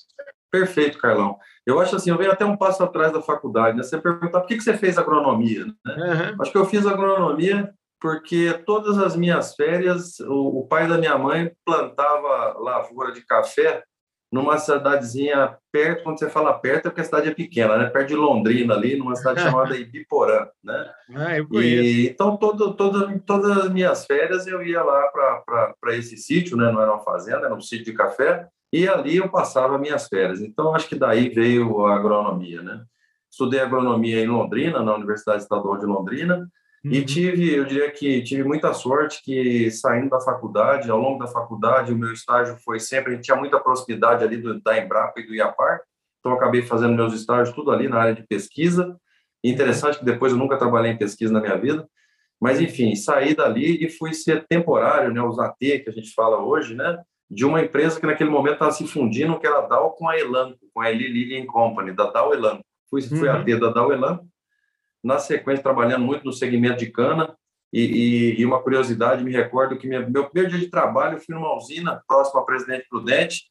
perfeito, 0.56 0.98
Carlão. 0.98 1.36
Eu 1.66 1.78
acho 1.80 1.96
assim, 1.96 2.10
eu 2.10 2.16
venho 2.16 2.32
até 2.32 2.44
um 2.44 2.56
passo 2.56 2.82
atrás 2.82 3.12
da 3.12 3.20
faculdade, 3.20 3.76
né? 3.76 3.82
Você 3.82 3.98
perguntar 3.98 4.40
por 4.40 4.46
que, 4.46 4.56
que 4.56 4.62
você 4.62 4.76
fez 4.76 4.96
agronomia, 4.96 5.66
né? 5.66 5.74
Uhum. 5.86 6.36
Acho 6.40 6.52
que 6.52 6.58
eu 6.58 6.64
fiz 6.64 6.86
agronomia 6.86 7.72
porque 8.00 8.52
todas 8.64 8.98
as 8.98 9.16
minhas 9.16 9.54
férias, 9.54 10.20
o, 10.20 10.60
o, 10.60 10.66
pai 10.66 10.86
da 10.86 10.98
minha 10.98 11.16
mãe 11.18 11.50
plantava 11.64 12.58
lavoura 12.58 13.10
de 13.10 13.22
café 13.22 13.82
numa 14.30 14.58
cidadezinha 14.58 15.56
perto, 15.72 16.02
quando 16.02 16.18
você 16.18 16.28
fala 16.28 16.52
perto, 16.52 16.86
é 16.86 16.90
porque 16.90 17.00
a 17.00 17.04
cidade 17.04 17.28
é 17.28 17.34
pequena, 17.34 17.76
né? 17.76 17.86
Perto 17.86 18.08
de 18.08 18.14
Londrina, 18.14 18.75
ali, 18.75 18.96
numa 18.96 19.16
cidade 19.16 19.40
chamada 19.42 19.76
Ibiporã, 19.76 20.46
né? 20.62 20.90
Ah, 21.14 21.36
eu 21.36 21.48
conheço. 21.48 21.82
E, 21.82 22.08
então, 22.08 22.36
todo, 22.36 22.75
todo, 22.75 23.18
todas 23.20 23.58
as 23.58 23.70
minhas 23.70 24.04
férias 24.04 24.46
eu 24.46 24.62
ia 24.62 24.82
lá 24.82 25.10
para 25.80 25.96
esse 25.96 26.16
sítio, 26.16 26.56
né? 26.56 26.70
Não 26.70 26.80
era 26.80 26.92
uma 26.92 27.04
fazenda, 27.04 27.46
era 27.46 27.54
um 27.54 27.60
sítio 27.60 27.86
de 27.86 27.94
café, 27.94 28.48
e 28.73 28.88
ali 28.88 29.16
eu 29.16 29.28
passava 29.28 29.78
minhas 29.78 30.08
férias. 30.08 30.40
Então, 30.40 30.75
acho 30.75 30.88
que 30.88 30.94
daí 30.94 31.28
veio 31.28 31.85
a 31.87 31.94
agronomia, 31.94 32.62
né? 32.62 32.85
Estudei 33.30 33.61
agronomia 33.61 34.20
em 34.20 34.26
Londrina, 34.26 34.82
na 34.82 34.94
Universidade 34.94 35.42
Estadual 35.42 35.78
de 35.78 35.87
Londrina, 35.87 36.49
Uhum. 36.87 36.92
E 36.92 37.04
tive, 37.04 37.52
eu 37.52 37.64
diria 37.64 37.90
que 37.90 38.23
tive 38.23 38.44
muita 38.44 38.73
sorte 38.73 39.20
que 39.23 39.70
saindo 39.73 40.11
da 40.11 40.20
faculdade, 40.20 40.88
ao 40.88 40.99
longo 40.99 41.18
da 41.18 41.26
faculdade, 41.26 41.92
o 41.92 41.99
meu 41.99 42.12
estágio 42.12 42.56
foi 42.64 42.78
sempre, 42.78 43.12
a 43.12 43.14
gente 43.16 43.25
tinha 43.25 43.37
muita 43.37 43.58
proximidade 43.58 44.23
ali 44.23 44.37
do, 44.37 44.61
da 44.61 44.78
Embrapa 44.78 45.20
e 45.20 45.26
do 45.26 45.35
IAPAR, 45.35 45.80
então 46.20 46.32
acabei 46.32 46.62
fazendo 46.62 46.94
meus 46.94 47.12
estágios 47.12 47.54
tudo 47.54 47.73
ali 47.73 47.88
na 47.88 47.99
área 47.99 48.14
de 48.14 48.25
pesquisa. 48.26 48.96
interessante 49.42 49.99
que 49.99 50.04
depois 50.04 50.32
eu 50.32 50.38
nunca 50.38 50.56
trabalhei 50.56 50.92
em 50.92 50.99
pesquisa 50.99 51.32
na 51.32 51.40
minha 51.40 51.56
vida, 51.56 51.88
mas 52.40 52.61
enfim, 52.61 52.94
saí 52.94 53.35
dali 53.35 53.85
e 53.85 53.90
fui 53.90 54.14
ser 54.14 54.46
temporário, 54.46 55.12
né, 55.12 55.20
os 55.20 55.38
AT 55.40 55.56
que 55.58 55.88
a 55.88 55.92
gente 55.92 56.12
fala 56.14 56.38
hoje, 56.38 56.76
né, 56.76 57.02
de 57.30 57.45
uma 57.45 57.61
empresa 57.61 57.99
que 57.99 58.06
naquele 58.06 58.30
momento 58.30 58.54
estava 58.54 58.73
se 58.73 58.87
fundindo, 58.87 59.38
que 59.38 59.47
era 59.47 59.59
a 59.59 59.66
Dow 59.66 59.90
com 59.92 60.09
a 60.09 60.18
Elanco, 60.18 60.59
com 60.73 60.80
a 60.80 60.90
Eli 60.90 61.09
Lilly 61.09 61.47
Company, 61.47 61.92
da 61.92 62.11
Dow 62.11 62.33
Elanco. 62.33 62.64
Fui, 62.88 63.02
fui 63.02 63.28
uhum. 63.28 63.35
AT 63.35 63.47
da 63.59 63.71
Dow 63.71 63.92
Elanco, 63.92 64.26
na 65.02 65.18
sequência, 65.18 65.62
trabalhando 65.62 66.04
muito 66.04 66.25
no 66.25 66.33
segmento 66.33 66.78
de 66.78 66.87
cana. 66.87 67.37
E, 67.73 67.83
e, 68.37 68.40
e 68.40 68.47
uma 68.47 68.62
curiosidade, 68.62 69.25
me 69.25 69.33
recordo 69.33 69.76
que 69.76 69.88
minha, 69.88 70.09
meu 70.09 70.25
primeiro 70.30 70.50
dia 70.50 70.61
de 70.61 70.71
trabalho, 70.71 71.16
eu 71.16 71.21
fui 71.21 71.35
numa 71.35 71.54
usina 71.56 72.00
próxima 72.06 72.40
a 72.40 72.45
Presidente 72.45 72.87
Prudente, 72.88 73.50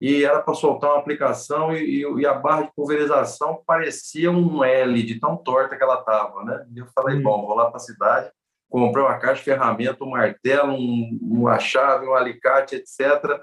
e 0.00 0.24
era 0.24 0.40
para 0.40 0.54
soltar 0.54 0.90
uma 0.90 1.00
aplicação 1.00 1.74
e, 1.74 2.02
e, 2.02 2.26
a 2.26 2.32
barra 2.34 2.62
de 2.62 2.74
pulverização 2.74 3.62
parecia 3.66 4.30
um 4.30 4.62
L, 4.62 5.02
de 5.02 5.18
tão 5.18 5.36
torta 5.36 5.76
que 5.76 5.82
ela 5.82 5.98
estava, 5.98 6.44
né? 6.44 6.66
E 6.72 6.78
eu 6.78 6.86
falei, 6.94 7.16
hum. 7.16 7.22
bom, 7.22 7.44
vou 7.44 7.56
lá 7.56 7.66
para 7.66 7.78
a 7.78 7.80
cidade, 7.80 8.30
comprei 8.68 9.04
uma 9.04 9.18
caixa 9.18 9.36
de 9.36 9.44
ferramenta, 9.44 10.04
um 10.04 10.10
martelo, 10.10 10.72
um, 10.72 11.18
uma 11.22 11.58
chave, 11.58 12.06
um 12.06 12.14
alicate, 12.14 12.76
etc., 12.76 13.40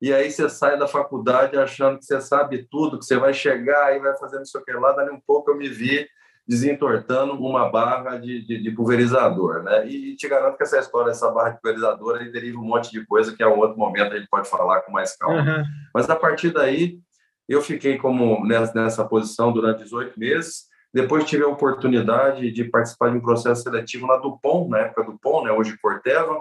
e 0.00 0.12
aí 0.12 0.32
você 0.32 0.48
sai 0.48 0.76
da 0.76 0.88
faculdade 0.88 1.56
achando 1.56 1.96
que 1.96 2.04
você 2.04 2.20
sabe 2.20 2.66
tudo, 2.68 2.98
que 2.98 3.04
você 3.04 3.16
vai 3.16 3.32
chegar 3.32 3.94
e 3.94 4.00
vai 4.00 4.16
fazer 4.16 4.38
não 4.38 4.44
sei 4.44 4.60
o 4.60 4.64
que 4.64 4.72
lá, 4.72 4.90
dali 4.90 5.12
um 5.12 5.20
pouco 5.24 5.52
eu 5.52 5.56
me 5.56 5.68
vi 5.68 6.08
desentortando 6.46 7.34
uma 7.34 7.70
barra 7.70 8.18
de, 8.18 8.44
de, 8.44 8.60
de, 8.60 8.70
pulverizador, 8.72 9.62
né? 9.62 9.86
E 9.86 10.16
te 10.16 10.28
garanto 10.28 10.56
que 10.56 10.64
essa 10.64 10.80
história, 10.80 11.12
essa 11.12 11.30
barra 11.30 11.50
de 11.50 11.60
pulverizador, 11.60 12.16
aí 12.16 12.32
deriva 12.32 12.58
um 12.58 12.64
monte 12.64 12.90
de 12.90 13.06
coisa 13.06 13.34
que 13.36 13.44
a 13.44 13.48
um 13.48 13.58
outro 13.58 13.78
momento 13.78 14.12
a 14.12 14.18
gente 14.18 14.28
pode 14.28 14.48
falar 14.48 14.80
com 14.82 14.90
mais 14.90 15.16
calma. 15.16 15.40
Uhum. 15.40 15.64
Mas 15.94 16.10
a 16.10 16.16
partir 16.16 16.50
daí, 16.50 16.98
eu 17.48 17.62
fiquei 17.62 17.96
como 17.96 18.44
nessa, 18.44 18.72
nessa 18.74 19.04
posição 19.04 19.52
durante 19.52 19.84
18 19.84 20.18
meses. 20.18 20.64
Depois 20.92 21.24
tive 21.24 21.42
a 21.42 21.48
oportunidade 21.48 22.50
de 22.50 22.64
participar 22.64 23.10
de 23.10 23.16
um 23.16 23.22
processo 23.22 23.62
seletivo 23.62 24.06
na 24.06 24.16
Dupont, 24.16 24.68
na 24.68 24.80
época 24.80 25.04
Dupont, 25.04 25.44
né? 25.44 25.52
Hoje 25.52 25.78
Corteva. 25.78 26.40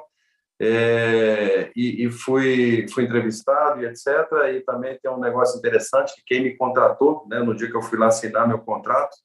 É, 0.63 1.71
e, 1.75 2.05
e 2.05 2.11
fui, 2.11 2.85
fui 2.93 3.05
entrevistado 3.05 3.81
e 3.81 3.85
etc. 3.87 4.07
E 4.53 4.59
também 4.61 4.99
tem 5.01 5.09
um 5.09 5.19
negócio 5.19 5.57
interessante 5.57 6.13
que 6.13 6.21
quem 6.23 6.43
me 6.43 6.55
contratou, 6.55 7.25
né, 7.27 7.39
no 7.39 7.55
dia 7.55 7.67
que 7.67 7.75
eu 7.75 7.81
fui 7.81 7.97
lá 7.97 8.07
assinar 8.07 8.47
meu 8.47 8.59
contrato, 8.59 9.17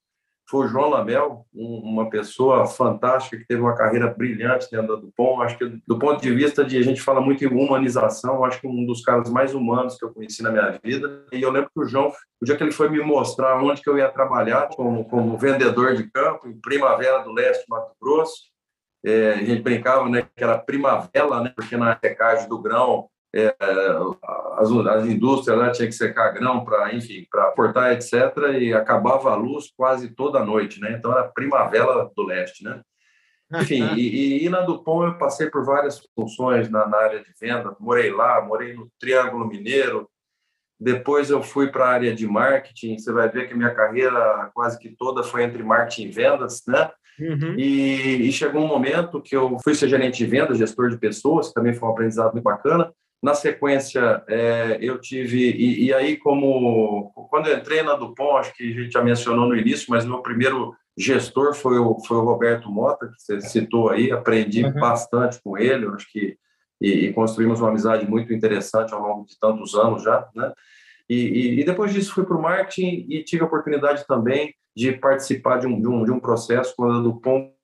foi 0.49 0.67
o 0.67 0.69
João 0.69 0.91
Lamel, 0.91 1.45
um, 1.53 1.81
uma 1.83 2.09
pessoa 2.09 2.67
fantástica 2.67 3.37
que 3.37 3.47
teve 3.47 3.61
uma 3.61 3.75
carreira 3.75 4.07
brilhante 4.07 4.71
dentro 4.71 4.88
da 4.88 4.95
Dupont. 4.95 5.43
Acho 5.43 5.59
que 5.59 5.83
do 5.87 5.99
ponto 5.99 6.23
de 6.23 6.33
vista 6.33 6.65
de 6.65 6.79
a 6.79 6.83
gente 6.83 7.03
fala 7.03 7.21
muito 7.21 7.45
em 7.45 7.49
humanização, 7.49 8.45
acho 8.45 8.61
que 8.61 8.67
um 8.67 8.87
dos 8.87 9.03
caras 9.03 9.29
mais 9.29 9.55
humanos 9.55 9.97
que 9.97 10.05
eu 10.05 10.12
conheci 10.12 10.43
na 10.43 10.50
minha 10.50 10.79
vida. 10.83 11.25
E 11.33 11.43
eu 11.43 11.50
lembro 11.50 11.71
que 11.75 11.81
o 11.81 11.85
João, 11.85 12.12
o 12.41 12.45
dia 12.45 12.57
que 12.57 12.62
ele 12.62 12.73
foi 12.73 12.88
me 12.88 13.00
mostrar 13.00 13.61
onde 13.62 13.83
que 13.83 13.91
eu 13.91 13.99
ia 13.99 14.09
trabalhar 14.09 14.69
como, 14.69 15.05
como 15.05 15.37
vendedor 15.37 15.97
de 15.97 16.09
campo 16.11 16.47
em 16.49 16.61
Primavera 16.61 17.19
do 17.19 17.33
Leste, 17.33 17.65
Mato 17.69 17.93
Grosso, 18.00 18.45
é, 19.05 19.33
a 19.35 19.45
gente 19.45 19.62
brincava, 19.62 20.09
né, 20.09 20.26
que 20.37 20.43
era 20.43 20.59
primavera, 20.59 21.41
né, 21.41 21.53
porque 21.55 21.76
na 21.76 21.97
secagem 21.99 22.49
do 22.49 22.61
grão 22.61 23.09
é, 23.37 23.57
as, 24.57 24.71
as 24.71 25.07
indústrias 25.07 25.59
lá 25.59 25.71
tinha 25.71 25.88
que 25.88 25.95
secar 25.95 26.33
grão 26.33 26.64
para, 26.64 26.95
enfim, 26.95 27.26
para 27.31 27.50
portar, 27.52 27.93
etc. 27.93 28.12
E 28.59 28.73
acabava 28.73 29.31
a 29.31 29.37
luz 29.37 29.71
quase 29.76 30.09
toda 30.09 30.45
noite, 30.45 30.81
né? 30.81 30.93
Então 30.93 31.12
era 31.12 31.25
primavera 31.25 32.11
do 32.16 32.23
leste, 32.23 32.64
né? 32.64 32.81
Enfim, 33.55 33.95
e, 33.95 34.45
e, 34.45 34.49
na 34.49 34.62
Dupont 34.62 35.07
eu 35.07 35.19
passei 35.19 35.49
por 35.49 35.64
várias 35.64 36.02
funções 36.16 36.69
na, 36.69 36.87
na, 36.88 36.97
área 36.99 37.21
de 37.21 37.33
venda. 37.40 37.76
Morei 37.78 38.11
lá, 38.11 38.40
morei 38.40 38.75
no 38.75 38.90
Triângulo 38.99 39.47
Mineiro. 39.47 40.09
Depois 40.81 41.31
eu 41.31 41.43
fui 41.43 41.69
para 41.69 41.87
a 41.87 41.90
área 41.90 42.14
de 42.14 42.26
marketing. 42.26 42.99
Você 42.99 43.12
vai 43.12 43.28
ver 43.28 43.49
que 43.49 43.55
minha 43.55 43.73
carreira 43.73 44.50
quase 44.52 44.78
que 44.78 44.90
toda 44.97 45.23
foi 45.23 45.45
entre 45.45 45.62
marketing 45.62 46.09
e 46.09 46.11
vendas, 46.11 46.62
né? 46.66 46.90
Uhum. 47.19 47.55
E, 47.57 48.28
e, 48.28 48.33
chegou 48.33 48.62
um 48.62 48.66
momento 48.66 49.23
que 49.23 49.35
eu 49.35 49.57
fui 49.62 49.75
ser 49.75 49.88
gerente 49.88 50.19
de 50.19 50.26
vendas, 50.26 50.59
gestor 50.59 50.90
de 50.90 50.99
pessoas, 50.99 51.49
que 51.49 51.55
também 51.55 51.73
foi 51.73 51.88
um 51.88 51.93
aprendizado 51.93 52.33
muito 52.33 52.45
bacana. 52.45 52.93
Na 53.23 53.35
sequência, 53.35 54.23
é, 54.29 54.79
eu 54.81 55.01
tive, 55.01 55.51
e, 55.51 55.87
e, 55.87 55.95
aí 55.95 56.17
como, 56.17 57.11
quando 57.31 57.49
eu 57.49 57.57
entrei 57.57 57.83
na 57.83 57.95
Dupont, 57.95 58.39
acho 58.39 58.55
que 58.55 58.65
a 58.71 58.83
gente 58.83 58.93
já 58.93 59.03
mencionou 59.03 59.49
no 59.49 59.57
início, 59.57 59.87
mas 59.89 60.05
meu 60.05 60.21
primeiro 60.21 60.75
gestor 60.97 61.55
foi 61.55 61.79
o, 61.79 61.99
foi 62.07 62.17
o 62.19 62.25
Roberto 62.25 62.71
Mota, 62.71 63.07
que 63.07 63.21
você 63.21 63.41
citou 63.41 63.91
aí, 63.91 64.13
aprendi 64.13 64.65
uhum. 64.65 64.73
bastante 64.75 65.41
com 65.43 65.57
ele, 65.59 65.87
acho 65.89 66.11
que, 66.11 66.37
e, 66.81 67.07
e, 67.07 67.13
construímos 67.13 67.61
uma 67.61 67.71
amizade 67.71 68.09
muito 68.09 68.33
interessante 68.33 68.93
ao 68.93 69.03
longo 69.03 69.27
de 69.27 69.39
tantos 69.39 69.75
anos 69.75 70.03
já, 70.03 70.29
né? 70.35 70.53
E, 71.09 71.61
e 71.61 71.65
depois 71.65 71.93
disso 71.93 72.13
fui 72.13 72.25
para 72.25 72.37
o 72.37 72.43
marketing 72.43 73.07
e 73.09 73.23
tive 73.23 73.43
a 73.43 73.47
oportunidade 73.47 74.05
também 74.07 74.53
de 74.75 74.93
participar 74.93 75.59
de 75.59 75.67
um, 75.67 75.81
de 75.81 75.89
um, 75.89 76.05
de 76.05 76.11
um 76.11 76.19
processo 76.19 76.75
quando 76.77 76.99
a 76.99 77.03
Dupont 77.03 77.56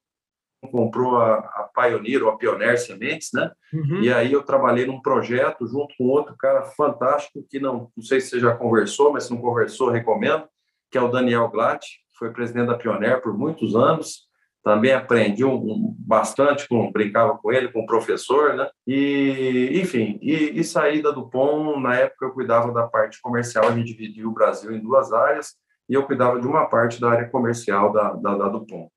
comprou 0.71 1.17
a, 1.17 1.39
a 1.39 1.71
Pioneer 1.75 2.23
ou 2.23 2.31
a 2.31 2.37
Pioneer 2.37 2.79
Sementes, 2.79 3.31
né? 3.33 3.51
Uhum. 3.73 4.03
E 4.03 4.13
aí 4.13 4.33
eu 4.33 4.43
trabalhei 4.43 4.87
num 4.87 5.01
projeto 5.01 5.67
junto 5.67 5.95
com 5.97 6.05
outro 6.05 6.37
cara 6.37 6.63
fantástico 6.63 7.45
que 7.49 7.59
não, 7.59 7.91
não 7.97 8.05
sei 8.05 8.21
se 8.21 8.31
você 8.31 8.41
já 8.41 8.55
conversou, 8.55 9.13
mas 9.13 9.25
se 9.25 9.31
não 9.31 9.41
conversou, 9.41 9.91
recomendo, 9.91 10.45
que 10.91 10.99
é 10.99 11.03
o 11.03 11.09
Daniel 11.09 11.49
Glatt, 11.49 11.85
que 11.85 12.19
foi 12.19 12.33
presidente 12.33 12.67
da 12.67 12.77
Pioneer 12.77 13.21
por 13.21 13.37
muitos 13.37 13.75
anos. 13.75 14.31
Também 14.63 14.93
aprendi 14.93 15.45
um, 15.45 15.55
um, 15.55 15.97
bastante, 15.99 16.69
com, 16.69 16.93
brincava 16.93 17.37
com 17.37 17.51
ele, 17.51 17.73
com 17.73 17.81
o 17.81 17.87
professor, 17.87 18.55
né? 18.55 18.69
E, 18.87 19.81
enfim, 19.83 20.21
e, 20.23 20.61
e 20.61 20.63
saída 20.63 21.13
do 21.13 21.29
POM, 21.29 21.81
na 21.81 21.97
época 21.97 22.27
eu 22.27 22.33
cuidava 22.33 22.73
da 22.73 22.87
parte 22.87 23.21
comercial, 23.21 23.67
a 23.67 23.73
gente 23.73 23.89
dividiu 23.89 24.29
o 24.29 24.33
Brasil 24.33 24.71
em 24.71 24.81
duas 24.81 25.13
áreas, 25.13 25.57
e 25.89 25.95
eu 25.95 26.05
cuidava 26.05 26.41
de 26.41 26.47
uma 26.47 26.67
parte 26.67 27.01
da 27.01 27.11
área 27.11 27.29
comercial 27.29 27.93
da, 27.93 28.13
da, 28.13 28.37
da 28.37 28.49
Dupont. 28.49 28.89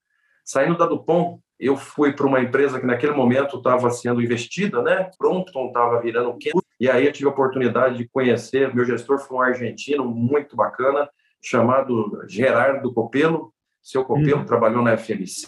Saindo 0.43 0.77
da 0.77 0.85
Dupont, 0.85 1.41
eu 1.59 1.77
fui 1.77 2.13
para 2.13 2.27
uma 2.27 2.41
empresa 2.41 2.79
que 2.79 2.85
naquele 2.85 3.13
momento 3.13 3.57
estava 3.57 3.89
sendo 3.89 4.21
investida, 4.21 4.81
né? 4.81 5.09
Prompton 5.17 5.67
estava 5.67 6.01
virando 6.01 6.29
o 6.29 6.37
e 6.79 6.89
aí 6.89 7.05
eu 7.05 7.11
tive 7.11 7.29
a 7.29 7.31
oportunidade 7.31 7.97
de 7.97 8.07
conhecer, 8.09 8.73
meu 8.73 8.83
gestor 8.83 9.19
foi 9.19 9.37
um 9.37 9.41
argentino 9.41 10.03
muito 10.05 10.55
bacana, 10.55 11.09
chamado 11.41 12.21
Gerardo 12.27 12.93
Copelo, 12.93 13.53
seu 13.81 14.03
Copelo 14.03 14.39
uhum. 14.39 14.45
trabalhou 14.45 14.83
na 14.83 14.97
FMC, 14.97 15.47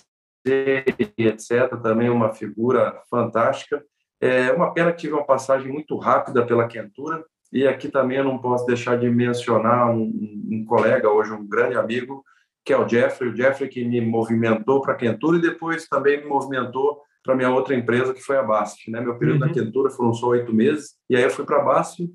etc., 1.17 1.75
também 1.81 2.09
uma 2.09 2.31
figura 2.31 3.01
fantástica. 3.09 3.83
É 4.21 4.51
uma 4.51 4.73
pena 4.73 4.91
que 4.91 4.99
tive 4.99 5.13
uma 5.13 5.25
passagem 5.25 5.71
muito 5.71 5.97
rápida 5.97 6.45
pela 6.45 6.67
Quentura, 6.67 7.25
e 7.51 7.67
aqui 7.67 7.89
também 7.89 8.17
eu 8.17 8.23
não 8.23 8.37
posso 8.37 8.65
deixar 8.65 8.97
de 8.97 9.09
mencionar 9.09 9.89
um, 9.89 10.03
um 10.49 10.65
colega, 10.65 11.09
hoje 11.09 11.33
um 11.33 11.47
grande 11.47 11.75
amigo, 11.75 12.23
que 12.67 12.73
é 12.73 12.77
o 12.77 12.87
Jeffrey, 12.87 13.29
o 13.29 13.35
Jeffrey 13.35 13.69
que 13.69 13.85
me 13.85 14.01
movimentou 14.01 14.81
para 14.81 14.91
a 14.91 14.97
Quentura 14.97 15.37
e 15.37 15.41
depois 15.41 15.87
também 15.87 16.21
me 16.21 16.27
movimentou 16.27 17.01
para 17.23 17.33
minha 17.33 17.49
outra 17.49 17.73
empresa, 17.73 18.13
que 18.13 18.21
foi 18.21 18.35
a 18.35 18.43
BASF. 18.43 18.91
Né? 18.91 18.99
Meu 18.99 19.17
período 19.17 19.41
uhum. 19.41 19.47
na 19.47 19.53
Quentura 19.53 19.89
foram 19.89 20.13
só 20.13 20.27
oito 20.27 20.53
meses, 20.53 20.95
e 21.09 21.15
aí 21.15 21.23
eu 21.23 21.29
fui 21.29 21.45
para 21.45 21.61
a 21.61 21.63
BASF, 21.63 22.09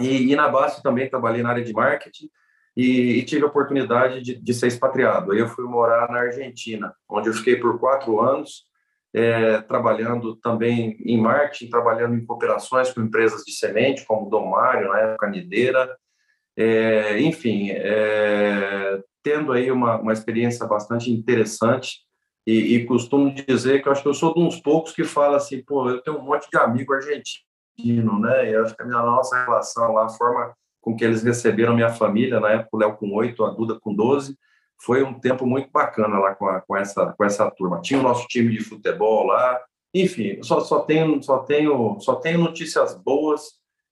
e, 0.00 0.32
e, 0.32 0.36
na 0.36 0.48
BASF 0.48 0.82
também 0.82 1.08
trabalhei 1.08 1.44
na 1.44 1.50
área 1.50 1.62
de 1.62 1.72
marketing, 1.72 2.28
e, 2.76 3.18
e 3.18 3.24
tive 3.24 3.44
a 3.44 3.46
oportunidade 3.46 4.20
de, 4.20 4.34
de, 4.34 4.54
ser 4.54 4.66
expatriado. 4.66 5.30
Aí 5.30 5.38
eu 5.38 5.48
fui 5.48 5.64
morar 5.64 6.10
na 6.10 6.22
Argentina, 6.22 6.92
onde 7.08 7.28
eu 7.28 7.34
fiquei 7.34 7.54
por 7.54 7.78
quatro 7.78 8.20
anos, 8.20 8.64
é, 9.14 9.60
trabalhando 9.60 10.34
também 10.36 10.96
em 11.04 11.20
marketing, 11.20 11.70
trabalhando 11.70 12.16
em 12.16 12.26
cooperações 12.26 12.92
com 12.92 13.00
empresas 13.00 13.44
de 13.44 13.52
semente, 13.52 14.04
como 14.04 14.28
Dom 14.28 14.50
Mário, 14.50 14.88
na 14.88 14.98
época 15.00 15.28
Nideira, 15.28 15.88
é, 16.56 17.20
enfim, 17.20 17.70
é, 17.70 19.00
tendo 19.22 19.52
aí 19.52 19.70
uma, 19.70 20.00
uma 20.00 20.12
experiência 20.12 20.66
bastante 20.66 21.10
interessante 21.10 22.06
e, 22.46 22.76
e, 22.76 22.86
costumo 22.86 23.30
dizer 23.30 23.82
que 23.82 23.88
eu 23.88 23.92
acho 23.92 24.02
que 24.02 24.08
eu 24.08 24.14
sou 24.14 24.32
de 24.32 24.40
uns 24.40 24.58
poucos 24.58 24.92
que 24.92 25.04
fala 25.04 25.36
assim, 25.36 25.62
pô, 25.62 25.90
eu 25.90 26.00
tenho 26.00 26.16
um 26.16 26.22
monte 26.22 26.48
de 26.50 26.56
amigo 26.56 26.94
argentino, 26.94 28.18
né? 28.18 28.50
E 28.50 28.56
acho 28.56 28.74
que 28.74 28.82
a 28.82 28.86
minha 28.86 29.02
nossa 29.02 29.44
relação 29.44 29.92
lá, 29.92 30.06
a 30.06 30.08
forma 30.08 30.54
com 30.80 30.96
que 30.96 31.04
eles 31.04 31.22
receberam 31.22 31.74
minha 31.74 31.90
família, 31.90 32.40
na 32.40 32.52
época 32.52 32.70
o 32.72 32.78
Léo 32.78 32.96
com 32.96 33.12
oito, 33.12 33.44
a 33.44 33.50
Duda 33.50 33.78
com 33.78 33.94
doze, 33.94 34.34
foi 34.80 35.02
um 35.02 35.20
tempo 35.20 35.44
muito 35.44 35.70
bacana 35.70 36.18
lá 36.18 36.34
com, 36.34 36.46
a, 36.46 36.62
com, 36.62 36.74
essa, 36.74 37.12
com 37.12 37.22
essa 37.22 37.50
turma. 37.50 37.82
Tinha 37.82 38.00
o 38.00 38.02
nosso 38.02 38.26
time 38.28 38.50
de 38.50 38.64
futebol 38.64 39.26
lá, 39.26 39.60
enfim, 39.92 40.42
só, 40.42 40.60
só, 40.60 40.80
tenho, 40.80 41.22
só, 41.22 41.40
tenho, 41.40 42.00
só 42.00 42.14
tenho 42.14 42.38
notícias 42.38 42.94
boas 42.94 43.42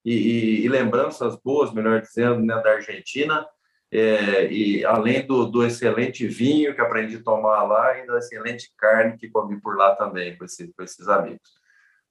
e, 0.03 0.15
e, 0.15 0.65
e 0.65 0.69
lembranças 0.69 1.37
boas, 1.45 1.75
melhor 1.75 2.01
dizendo, 2.01 2.41
né, 2.41 2.55
da 2.63 2.71
Argentina 2.71 3.47
é, 3.99 4.53
e 4.53 4.85
além 4.85 5.27
do, 5.27 5.47
do, 5.47 5.65
excelente 5.65 6.27
vinho 6.27 6.75
que 6.75 6.81
aprendi 6.81 7.17
a 7.17 7.23
tomar 7.23 7.63
lá 7.63 7.99
e 7.99 8.07
da 8.07 8.19
excelente 8.19 8.71
carne 8.77 9.17
que 9.17 9.31
comi 9.31 9.59
por 9.61 9.77
lá 9.77 9.95
também 9.97 10.37
com, 10.37 10.45
esse, 10.45 10.73
com 10.77 10.83
esses 10.83 11.09
amigos. 11.09 11.57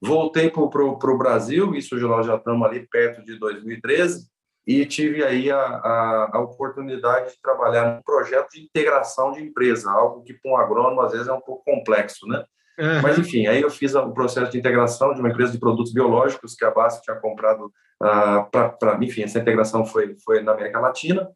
Voltei 0.02 0.50
para 0.50 0.62
o 0.62 1.18
Brasil, 1.18 1.76
isso 1.76 1.96
nós 1.98 2.26
já 2.26 2.36
estamos 2.36 2.68
ali 2.68 2.88
perto 2.88 3.24
de 3.24 3.38
2013, 3.38 4.28
e 4.66 4.84
tive 4.86 5.24
aí 5.24 5.52
a, 5.52 5.60
a, 5.60 6.30
a, 6.34 6.40
oportunidade 6.40 7.34
de 7.34 7.42
trabalhar 7.42 7.96
num 7.96 8.02
projeto 8.02 8.50
de 8.54 8.64
integração 8.64 9.32
de 9.32 9.44
empresa, 9.44 9.92
algo 9.92 10.24
que 10.24 10.34
para 10.34 10.52
um 10.52 10.58
agrônomo 10.58 11.02
às 11.02 11.12
vezes 11.12 11.28
é 11.28 11.34
um 11.34 11.42
pouco 11.42 11.64
complexo, 11.64 12.26
né? 12.28 12.44
Uhum. 12.80 13.02
Mas, 13.02 13.20
enfim, 13.20 13.46
aí 13.46 13.62
eu 13.62 13.70
fiz 13.70 13.94
o 13.94 14.12
processo 14.12 14.52
de 14.52 14.58
integração 14.58 15.14
de 15.14 15.20
uma 15.20 15.30
empresa 15.30 15.52
de 15.52 15.60
produtos 15.60 15.94
biológicos 15.94 16.56
que 16.56 16.66
a 16.66 16.72
BASF 16.72 17.04
tinha 17.04 17.16
comprado 17.16 17.72
uh, 18.02 18.50
para, 18.52 18.98
enfim, 19.02 19.22
essa 19.22 19.40
integração 19.40 19.86
foi, 19.86 20.16
foi 20.26 20.42
na 20.42 20.54
América 20.54 20.80
Latina, 20.80 21.30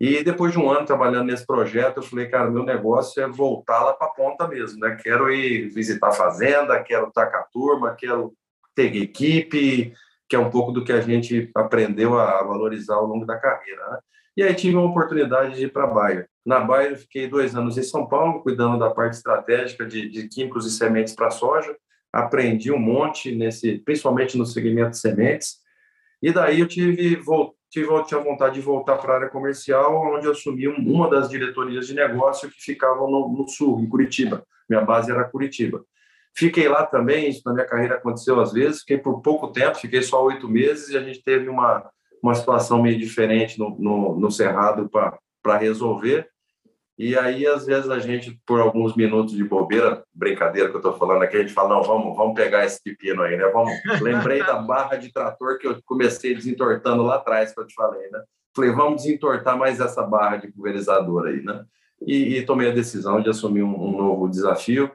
e 0.00 0.22
depois 0.22 0.52
de 0.52 0.58
um 0.58 0.70
ano 0.70 0.86
trabalhando 0.86 1.26
nesse 1.26 1.44
projeto, 1.44 1.98
eu 1.98 2.02
falei, 2.02 2.28
cara, 2.28 2.50
meu 2.50 2.62
negócio 2.62 3.22
é 3.22 3.26
voltar 3.26 3.82
lá 3.82 3.92
para 3.92 4.06
a 4.06 4.10
ponta 4.10 4.46
mesmo, 4.46 4.78
né? 4.78 4.96
Quero 5.02 5.32
ir 5.32 5.68
visitar 5.70 6.08
a 6.08 6.12
fazenda, 6.12 6.80
quero 6.82 7.08
estar 7.08 7.26
com 7.26 7.36
a 7.36 7.42
turma, 7.42 7.96
quero 7.96 8.32
ter 8.74 8.94
equipe, 8.94 9.92
que 10.28 10.36
é 10.36 10.38
um 10.38 10.50
pouco 10.50 10.70
do 10.70 10.84
que 10.84 10.92
a 10.92 11.00
gente 11.00 11.50
aprendeu 11.56 12.18
a 12.18 12.42
valorizar 12.44 12.94
ao 12.94 13.06
longo 13.06 13.26
da 13.26 13.36
carreira, 13.36 13.88
né? 13.90 13.98
E 14.36 14.42
aí 14.44 14.54
tive 14.54 14.76
uma 14.76 14.88
oportunidade 14.88 15.56
de 15.56 15.64
ir 15.64 15.72
para 15.72 15.82
a 15.82 15.88
Bayer. 15.88 16.28
Na 16.46 16.60
Bayer 16.60 16.92
eu 16.92 16.96
fiquei 16.96 17.26
dois 17.26 17.56
anos 17.56 17.76
em 17.76 17.82
São 17.82 18.06
Paulo, 18.06 18.40
cuidando 18.40 18.78
da 18.78 18.88
parte 18.88 19.14
estratégica 19.14 19.84
de, 19.84 20.08
de 20.08 20.28
químicos 20.28 20.64
e 20.64 20.70
sementes 20.70 21.12
para 21.12 21.32
soja. 21.32 21.76
Aprendi 22.12 22.70
um 22.70 22.78
monte, 22.78 23.34
nesse, 23.34 23.78
principalmente 23.78 24.38
no 24.38 24.46
segmento 24.46 24.90
de 24.90 24.98
sementes. 24.98 25.56
E 26.22 26.32
daí 26.32 26.60
eu 26.60 26.66
tive, 26.66 27.20
tive 27.70 28.04
tinha 28.04 28.20
vontade 28.20 28.54
de 28.54 28.60
voltar 28.60 28.96
para 28.96 29.12
a 29.12 29.16
área 29.16 29.28
comercial, 29.28 30.14
onde 30.14 30.26
eu 30.26 30.32
assumi 30.32 30.66
uma 30.66 31.08
das 31.08 31.28
diretorias 31.28 31.86
de 31.86 31.94
negócio 31.94 32.50
que 32.50 32.60
ficavam 32.60 33.10
no, 33.10 33.28
no, 33.28 33.48
sul, 33.48 33.80
em 33.80 33.88
Curitiba. 33.88 34.44
Minha 34.68 34.82
base 34.82 35.10
era 35.10 35.24
Curitiba. 35.24 35.84
Fiquei 36.34 36.68
lá 36.68 36.84
também, 36.84 37.28
isso 37.28 37.42
na 37.44 37.52
minha 37.52 37.66
carreira 37.66 37.96
aconteceu 37.96 38.40
às 38.40 38.52
vezes, 38.52 38.80
fiquei 38.80 38.98
por 38.98 39.20
pouco 39.20 39.48
tempo, 39.48 39.78
fiquei 39.78 40.02
só 40.02 40.24
oito 40.24 40.48
meses 40.48 40.90
e 40.90 40.96
a 40.96 41.02
gente 41.02 41.22
teve 41.22 41.48
uma, 41.48 41.88
uma 42.22 42.34
situação 42.34 42.82
meio 42.82 42.98
diferente 42.98 43.58
no, 43.58 43.76
no, 43.78 44.18
no 44.18 44.30
Cerrado 44.30 44.88
para 44.88 45.58
resolver. 45.58 46.28
E 46.98 47.16
aí, 47.16 47.46
às 47.46 47.64
vezes, 47.64 47.88
a 47.88 48.00
gente, 48.00 48.40
por 48.44 48.58
alguns 48.58 48.96
minutos 48.96 49.32
de 49.32 49.44
bobeira, 49.44 50.02
brincadeira 50.12 50.68
que 50.68 50.74
eu 50.74 50.80
estou 50.80 50.98
falando 50.98 51.22
aqui, 51.22 51.36
a 51.36 51.40
gente 51.40 51.52
fala, 51.52 51.76
não, 51.76 51.82
vamos, 51.84 52.16
vamos 52.16 52.34
pegar 52.34 52.64
esse 52.64 52.82
pepino 52.82 53.22
aí, 53.22 53.36
né? 53.36 53.46
Vamos... 53.52 53.72
Lembrei 54.02 54.40
da 54.40 54.56
barra 54.56 54.96
de 54.96 55.12
trator 55.12 55.58
que 55.58 55.68
eu 55.68 55.80
comecei 55.86 56.34
desentortando 56.34 57.04
lá 57.04 57.14
atrás, 57.14 57.54
que 57.54 57.60
eu 57.60 57.66
te 57.66 57.74
falei, 57.74 58.10
né? 58.10 58.20
Falei, 58.54 58.72
vamos 58.72 59.02
desentortar 59.02 59.56
mais 59.56 59.78
essa 59.78 60.02
barra 60.02 60.38
de 60.38 60.48
pulverizador 60.50 61.28
aí, 61.28 61.40
né? 61.40 61.64
E, 62.04 62.36
e 62.36 62.44
tomei 62.44 62.68
a 62.68 62.74
decisão 62.74 63.20
de 63.22 63.30
assumir 63.30 63.62
um, 63.62 63.80
um 63.80 63.96
novo 63.96 64.28
desafio. 64.28 64.90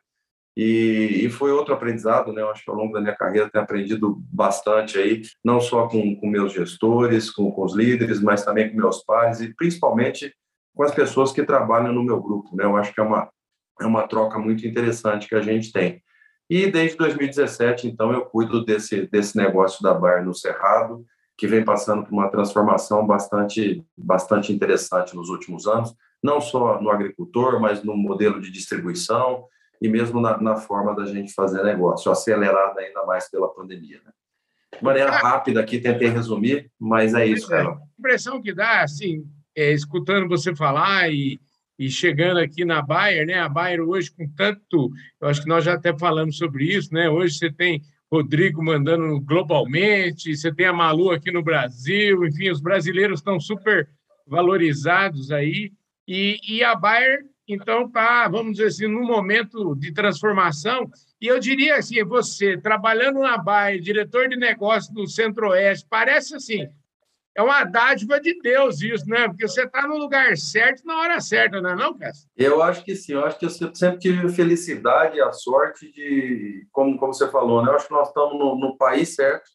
E, 0.58 1.22
e, 1.24 1.30
foi 1.30 1.52
outro 1.52 1.74
aprendizado, 1.74 2.34
né? 2.34 2.42
Eu 2.42 2.50
acho 2.50 2.66
que 2.66 2.70
ao 2.70 2.76
longo 2.76 2.94
da 2.94 3.00
minha 3.00 3.16
carreira 3.16 3.50
tenho 3.50 3.64
aprendido 3.64 4.22
bastante 4.30 5.00
aí, 5.00 5.22
não 5.44 5.62
só 5.62 5.88
com, 5.88 6.16
com 6.18 6.28
meus 6.28 6.52
gestores, 6.52 7.32
com, 7.32 7.50
com 7.50 7.64
os 7.64 7.74
líderes, 7.74 8.22
mas 8.22 8.44
também 8.44 8.70
com 8.70 8.76
meus 8.76 9.04
pares 9.04 9.40
e 9.40 9.54
principalmente 9.54 10.34
com 10.76 10.84
as 10.84 10.94
pessoas 10.94 11.32
que 11.32 11.44
trabalham 11.44 11.94
no 11.94 12.04
meu 12.04 12.22
grupo. 12.22 12.56
Né? 12.56 12.64
Eu 12.64 12.76
acho 12.76 12.94
que 12.94 13.00
é 13.00 13.04
uma, 13.04 13.30
é 13.80 13.86
uma 13.86 14.08
troca 14.08 14.40
muito 14.40 14.66
interessante 14.68 15.28
que 15.28 15.36
a 15.36 15.42
gente 15.42 15.72
tem. 15.72 16.02
E 16.50 16.70
desde 16.70 16.98
2017, 16.98 17.88
então, 17.88 18.12
eu 18.12 18.26
cuido 18.26 18.64
desse, 18.66 19.08
desse 19.08 19.38
negócio 19.38 19.82
da 19.82 19.94
Bar 19.94 20.26
no 20.26 20.34
Cerrado, 20.34 21.06
que 21.38 21.48
vem 21.48 21.64
passando 21.64 22.04
por 22.04 22.12
uma 22.12 22.30
transformação 22.30 23.06
bastante, 23.08 23.84
bastante 23.98 24.52
interessante 24.54 25.16
nos 25.16 25.30
últimos 25.30 25.68
anos, 25.68 25.96
não 26.22 26.40
só 26.40 26.82
no 26.82 26.90
agricultor, 26.90 27.60
mas 27.60 27.84
no 27.84 27.96
modelo 27.98 28.40
de 28.40 28.52
distribuição 28.52 29.46
e 29.82 29.90
mesmo 29.90 30.22
na, 30.22 30.40
na 30.40 30.56
forma 30.56 30.96
da 30.96 31.06
gente 31.06 31.34
fazer 31.34 31.64
negócio, 31.64 32.12
acelerada 32.12 32.80
ainda 32.80 33.06
mais 33.06 33.30
pela 33.30 33.54
pandemia. 33.54 34.00
Né? 34.06 34.12
De 34.78 34.84
maneira 34.84 35.12
rápida 35.12 35.60
aqui, 35.60 35.80
tentei 35.80 36.08
resumir, 36.08 36.72
mas 36.80 37.14
é 37.14 37.26
isso, 37.26 37.50
cara. 37.50 37.70
A 37.70 37.78
impressão 38.00 38.42
que 38.42 38.54
dá, 38.54 38.82
assim, 38.82 39.26
é, 39.56 39.72
escutando 39.72 40.28
você 40.28 40.56
falar 40.56 41.12
e, 41.12 41.40
e 41.78 41.90
chegando 41.90 42.40
aqui 42.40 42.66
na 42.66 42.82
Bayer, 42.82 43.26
né? 43.26 43.40
A 43.40 43.50
Bayer 43.50 43.82
hoje 43.82 44.12
com 44.12 44.28
tanto, 44.30 44.92
eu 45.22 45.28
acho 45.28 45.42
que 45.42 45.50
nós 45.50 45.64
já 45.64 45.74
até 45.74 45.98
falamos 45.98 46.38
sobre 46.38 46.66
isso, 46.66 46.94
né? 46.94 47.10
Hoje 47.10 47.38
você 47.38 47.52
tem 47.52 47.82
Rodrigo 48.12 48.64
mandando 48.64 49.20
globalmente, 49.22 50.36
você 50.36 50.54
tem 50.54 50.68
a 50.68 50.74
Malu 50.74 51.12
aqui 51.12 51.32
no 51.32 51.44
Brasil, 51.44 52.26
enfim, 52.26 52.50
os 52.50 52.62
brasileiros 52.62 53.20
estão 53.20 53.40
super 53.40 53.90
valorizados 54.28 55.32
aí 55.32 55.72
e, 56.08 56.40
e 56.48 56.64
a 56.64 56.76
Bayer 56.76 57.26
então 57.48 57.90
tá, 57.90 58.28
vamos 58.28 58.54
dizer 58.54 58.68
assim, 58.68 58.88
num 58.88 59.06
momento 59.06 59.76
de 59.76 59.92
transformação. 59.92 60.90
E 61.20 61.28
eu 61.28 61.40
diria 61.40 61.78
assim, 61.78 62.04
você 62.04 62.58
trabalhando 62.58 63.20
na 63.20 63.38
Bayer, 63.38 63.82
diretor 63.82 64.30
de 64.30 64.38
negócio 64.38 64.94
do 64.94 65.08
Centro-Oeste, 65.08 65.86
parece 65.90 66.36
assim, 66.36 66.68
é 67.36 67.42
uma 67.42 67.64
dádiva 67.64 68.20
de 68.20 68.40
Deus 68.40 68.82
isso, 68.82 69.08
né? 69.08 69.28
Porque 69.28 69.48
você 69.48 69.64
está 69.64 69.88
no 69.88 69.98
lugar 69.98 70.38
certo 70.38 70.86
na 70.86 71.00
hora 71.00 71.20
certa, 71.20 71.60
não 71.60 71.72
é 71.72 71.76
não, 71.76 71.98
Cássio? 71.98 72.30
Eu 72.38 72.62
acho 72.62 72.84
que 72.84 72.96
sim. 72.96 73.14
Eu 73.14 73.26
acho 73.26 73.40
que 73.40 73.46
eu 73.46 73.50
sempre 73.50 73.98
tive 73.98 74.26
a 74.26 74.30
felicidade 74.30 75.18
e 75.18 75.22
a 75.22 75.32
sorte 75.32 75.92
de, 75.92 76.68
como, 76.72 76.98
como 76.98 77.14
você 77.14 77.28
falou, 77.30 77.64
né? 77.64 77.72
Eu 77.72 77.76
acho 77.76 77.88
que 77.88 77.94
nós 77.94 78.10
estamos 78.10 78.38
no, 78.38 78.56
no 78.56 78.78
país 78.78 79.16
certo, 79.16 79.50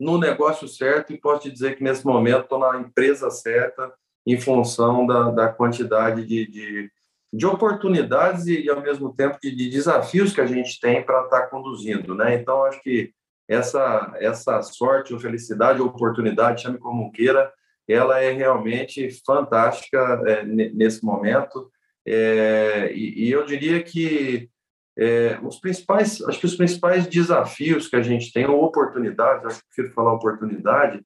no 0.00 0.18
negócio 0.18 0.66
certo, 0.66 1.12
e 1.12 1.20
posso 1.20 1.42
te 1.42 1.50
dizer 1.52 1.76
que 1.76 1.84
nesse 1.84 2.04
momento 2.04 2.42
estou 2.42 2.58
na 2.58 2.80
empresa 2.80 3.30
certa, 3.30 3.92
em 4.26 4.40
função 4.40 5.06
da, 5.06 5.30
da 5.30 5.48
quantidade 5.48 6.26
de, 6.26 6.46
de, 6.50 6.90
de 7.32 7.46
oportunidades 7.46 8.46
e, 8.46 8.62
e, 8.62 8.70
ao 8.70 8.80
mesmo 8.80 9.14
tempo, 9.14 9.38
de, 9.40 9.54
de 9.54 9.70
desafios 9.70 10.32
que 10.32 10.40
a 10.40 10.46
gente 10.46 10.80
tem 10.80 11.04
para 11.04 11.22
estar 11.24 11.42
tá 11.42 11.46
conduzindo, 11.46 12.16
né? 12.16 12.34
Então, 12.34 12.64
acho 12.64 12.82
que 12.82 13.12
essa, 13.52 14.12
essa 14.16 14.62
sorte 14.62 15.12
ou 15.12 15.20
felicidade 15.20 15.80
ou 15.80 15.88
oportunidade, 15.88 16.62
chame 16.62 16.78
como 16.78 17.12
queira, 17.12 17.52
ela 17.88 18.20
é 18.20 18.30
realmente 18.30 19.08
fantástica 19.24 20.22
é, 20.26 20.44
nesse 20.44 21.04
momento. 21.04 21.70
É, 22.06 22.92
e, 22.94 23.26
e, 23.26 23.30
eu 23.30 23.44
diria 23.44 23.82
que 23.82 24.48
é, 24.98 25.38
os 25.42 25.58
principais, 25.58 26.22
acho 26.22 26.40
que 26.40 26.46
os 26.46 26.56
principais 26.56 27.06
desafios 27.06 27.88
que 27.88 27.96
a 27.96 28.02
gente 28.02 28.32
tem, 28.32 28.46
ou 28.46 28.62
oportunidades, 28.62 29.44
acho 29.44 29.60
que 29.60 29.66
prefiro 29.74 29.94
falar 29.94 30.14
oportunidade, 30.14 31.02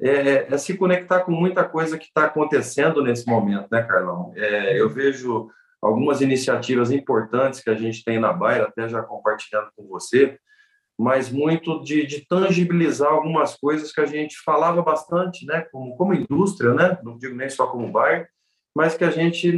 é, 0.00 0.52
é 0.52 0.58
se 0.58 0.76
conectar 0.76 1.20
com 1.20 1.32
muita 1.32 1.64
coisa 1.64 1.96
que 1.96 2.06
está 2.06 2.24
acontecendo 2.24 3.02
nesse 3.02 3.26
momento, 3.26 3.68
né, 3.70 3.82
Carlão? 3.82 4.32
É, 4.36 4.80
eu 4.80 4.88
vejo 4.90 5.48
algumas 5.80 6.20
iniciativas 6.20 6.90
importantes 6.90 7.60
que 7.60 7.70
a 7.70 7.74
gente 7.74 8.04
tem 8.04 8.18
na 8.18 8.32
Baira, 8.32 8.64
até 8.64 8.88
já 8.88 9.02
compartilhando 9.02 9.68
com 9.76 9.86
você, 9.86 10.38
mas 11.02 11.32
muito 11.32 11.82
de, 11.82 12.06
de, 12.06 12.24
tangibilizar 12.26 13.12
algumas 13.12 13.56
coisas 13.56 13.92
que 13.92 14.00
a 14.00 14.06
gente 14.06 14.36
falava 14.44 14.80
bastante, 14.82 15.44
né, 15.44 15.62
como, 15.72 15.96
como 15.96 16.14
indústria, 16.14 16.72
né, 16.72 16.96
não 17.02 17.18
digo 17.18 17.34
nem 17.34 17.50
só 17.50 17.66
como 17.66 17.90
bairro, 17.90 18.24
mas 18.74 18.96
que 18.96 19.02
a 19.02 19.10
gente 19.10 19.52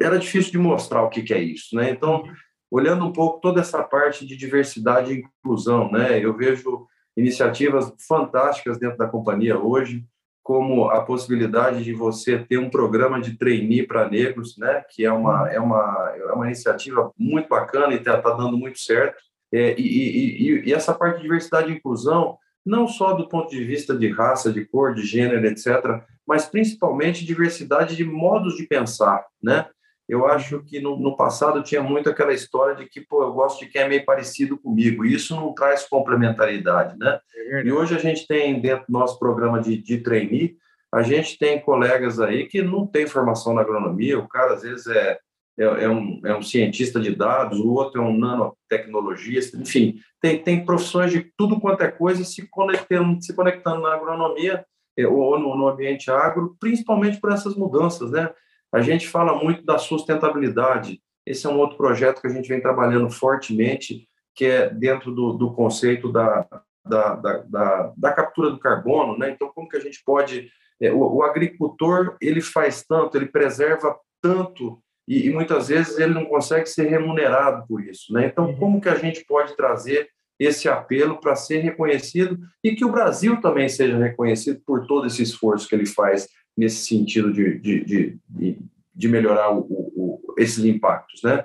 era 0.00 0.18
difícil 0.18 0.50
de 0.50 0.58
mostrar 0.58 1.02
o 1.02 1.08
que, 1.08 1.22
que 1.22 1.32
é 1.32 1.40
isso, 1.40 1.76
né? 1.76 1.90
Então, 1.90 2.24
olhando 2.70 3.06
um 3.06 3.12
pouco 3.12 3.40
toda 3.40 3.60
essa 3.60 3.82
parte 3.84 4.26
de 4.26 4.36
diversidade 4.36 5.12
e 5.12 5.24
inclusão, 5.44 5.90
né, 5.90 6.18
eu 6.18 6.36
vejo 6.36 6.86
iniciativas 7.16 7.92
fantásticas 8.08 8.78
dentro 8.78 8.98
da 8.98 9.06
companhia 9.06 9.56
hoje, 9.58 10.04
como 10.42 10.90
a 10.90 11.02
possibilidade 11.02 11.84
de 11.84 11.92
você 11.94 12.36
ter 12.40 12.58
um 12.58 12.68
programa 12.68 13.20
de 13.20 13.38
trainee 13.38 13.86
para 13.86 14.10
negros, 14.10 14.58
né, 14.58 14.82
que 14.90 15.04
é 15.04 15.12
uma 15.12 15.48
é 15.48 15.60
uma 15.60 16.12
é 16.16 16.32
uma 16.32 16.46
iniciativa 16.46 17.12
muito 17.16 17.48
bacana 17.48 17.94
e 17.94 17.98
está 17.98 18.20
tá 18.20 18.30
dando 18.30 18.58
muito 18.58 18.80
certo 18.80 19.22
é, 19.52 19.74
e, 19.78 19.82
e, 19.82 20.68
e, 20.68 20.72
essa 20.72 20.94
parte 20.94 21.16
de 21.16 21.22
diversidade 21.22 21.70
e 21.70 21.76
inclusão, 21.76 22.38
não 22.64 22.88
só 22.88 23.12
do 23.12 23.28
ponto 23.28 23.50
de 23.50 23.62
vista 23.64 23.94
de 23.94 24.10
raça, 24.10 24.52
de 24.52 24.64
cor, 24.64 24.94
de 24.94 25.02
gênero, 25.02 25.46
etc., 25.46 26.02
mas 26.26 26.46
principalmente 26.46 27.24
diversidade 27.24 27.96
de 27.96 28.04
modos 28.04 28.56
de 28.56 28.66
pensar, 28.66 29.24
né? 29.42 29.66
Eu 30.08 30.26
acho 30.26 30.62
que 30.64 30.80
no, 30.80 30.98
no 30.98 31.16
passado 31.16 31.62
tinha 31.62 31.82
muito 31.82 32.10
aquela 32.10 32.32
história 32.32 32.74
de 32.74 32.86
que, 32.86 33.00
pô, 33.00 33.22
eu 33.22 33.32
gosto 33.32 33.60
de 33.60 33.66
quem 33.66 33.82
é 33.82 33.88
meio 33.88 34.04
parecido 34.04 34.58
comigo, 34.58 35.04
e 35.04 35.14
isso 35.14 35.34
não 35.34 35.54
traz 35.54 35.84
complementaridade, 35.88 36.98
né? 36.98 37.20
É 37.34 37.62
e 37.64 37.72
hoje 37.72 37.94
a 37.94 37.98
gente 37.98 38.26
tem, 38.26 38.60
dentro 38.60 38.86
do 38.88 38.92
nosso 38.92 39.18
programa 39.18 39.60
de, 39.60 39.76
de 39.76 39.98
trainee, 39.98 40.56
a 40.92 41.02
gente 41.02 41.38
tem 41.38 41.60
colegas 41.60 42.20
aí 42.20 42.46
que 42.46 42.62
não 42.62 42.86
têm 42.86 43.06
formação 43.06 43.54
na 43.54 43.62
agronomia, 43.62 44.18
o 44.18 44.28
cara 44.28 44.54
às 44.54 44.62
vezes 44.62 44.86
é 44.86 45.18
é, 45.58 45.64
é, 45.64 45.88
um, 45.88 46.20
é 46.24 46.36
um 46.36 46.42
cientista 46.42 46.98
de 46.98 47.14
dados, 47.14 47.58
o 47.58 47.72
outro 47.72 48.00
é 48.00 48.04
um 48.04 48.16
nanotecnologista, 48.16 49.56
enfim, 49.58 50.00
tem, 50.20 50.42
tem 50.42 50.64
profissões 50.64 51.12
de 51.12 51.30
tudo 51.36 51.60
quanto 51.60 51.82
é 51.82 51.90
coisa 51.90 52.24
se 52.24 52.48
conectando, 52.48 53.22
se 53.22 53.34
conectando 53.34 53.82
na 53.82 53.92
agronomia 53.92 54.64
é, 54.98 55.06
ou 55.06 55.38
no, 55.38 55.56
no 55.56 55.68
ambiente 55.68 56.10
agro, 56.10 56.56
principalmente 56.58 57.20
por 57.20 57.32
essas 57.32 57.54
mudanças, 57.54 58.10
né? 58.10 58.30
A 58.72 58.80
gente 58.80 59.06
fala 59.06 59.42
muito 59.42 59.62
da 59.64 59.76
sustentabilidade, 59.76 61.02
esse 61.26 61.46
é 61.46 61.50
um 61.50 61.58
outro 61.58 61.76
projeto 61.76 62.20
que 62.20 62.26
a 62.26 62.30
gente 62.30 62.48
vem 62.48 62.60
trabalhando 62.60 63.10
fortemente, 63.10 64.08
que 64.34 64.46
é 64.46 64.70
dentro 64.70 65.12
do, 65.12 65.34
do 65.34 65.52
conceito 65.52 66.10
da, 66.10 66.46
da, 66.84 67.14
da, 67.14 67.92
da, 67.96 68.12
captura 68.12 68.50
do 68.50 68.58
carbono, 68.58 69.18
né? 69.18 69.30
Então, 69.30 69.52
como 69.54 69.68
que 69.68 69.76
a 69.76 69.80
gente 69.80 70.02
pode... 70.04 70.50
É, 70.80 70.90
o, 70.90 71.16
o 71.16 71.22
agricultor, 71.22 72.16
ele 72.20 72.40
faz 72.40 72.82
tanto, 72.82 73.16
ele 73.16 73.26
preserva 73.26 73.96
tanto 74.22 74.82
e, 75.12 75.26
e, 75.26 75.30
muitas 75.30 75.68
vezes 75.68 75.98
ele 75.98 76.14
não 76.14 76.24
consegue 76.24 76.66
ser 76.66 76.88
remunerado 76.88 77.66
por 77.66 77.84
isso. 77.84 78.12
Né? 78.14 78.26
Então, 78.26 78.46
uhum. 78.46 78.56
como 78.56 78.80
que 78.80 78.88
a 78.88 78.94
gente 78.94 79.22
pode 79.26 79.54
trazer 79.54 80.08
esse 80.38 80.70
apelo 80.70 81.20
para 81.20 81.36
ser 81.36 81.58
reconhecido 81.58 82.38
e 82.64 82.74
que 82.74 82.84
o 82.84 82.90
Brasil 82.90 83.38
também 83.40 83.68
seja 83.68 83.98
reconhecido 83.98 84.62
por 84.66 84.86
todo 84.86 85.06
esse 85.06 85.22
esforço 85.22 85.68
que 85.68 85.74
ele 85.74 85.84
faz 85.84 86.28
nesse 86.56 86.86
sentido 86.86 87.30
de, 87.30 87.58
de, 87.58 87.84
de, 87.84 88.58
de 88.94 89.08
melhorar 89.08 89.50
o, 89.50 89.60
o, 89.60 90.34
esses 90.38 90.64
impactos, 90.64 91.22
né? 91.22 91.44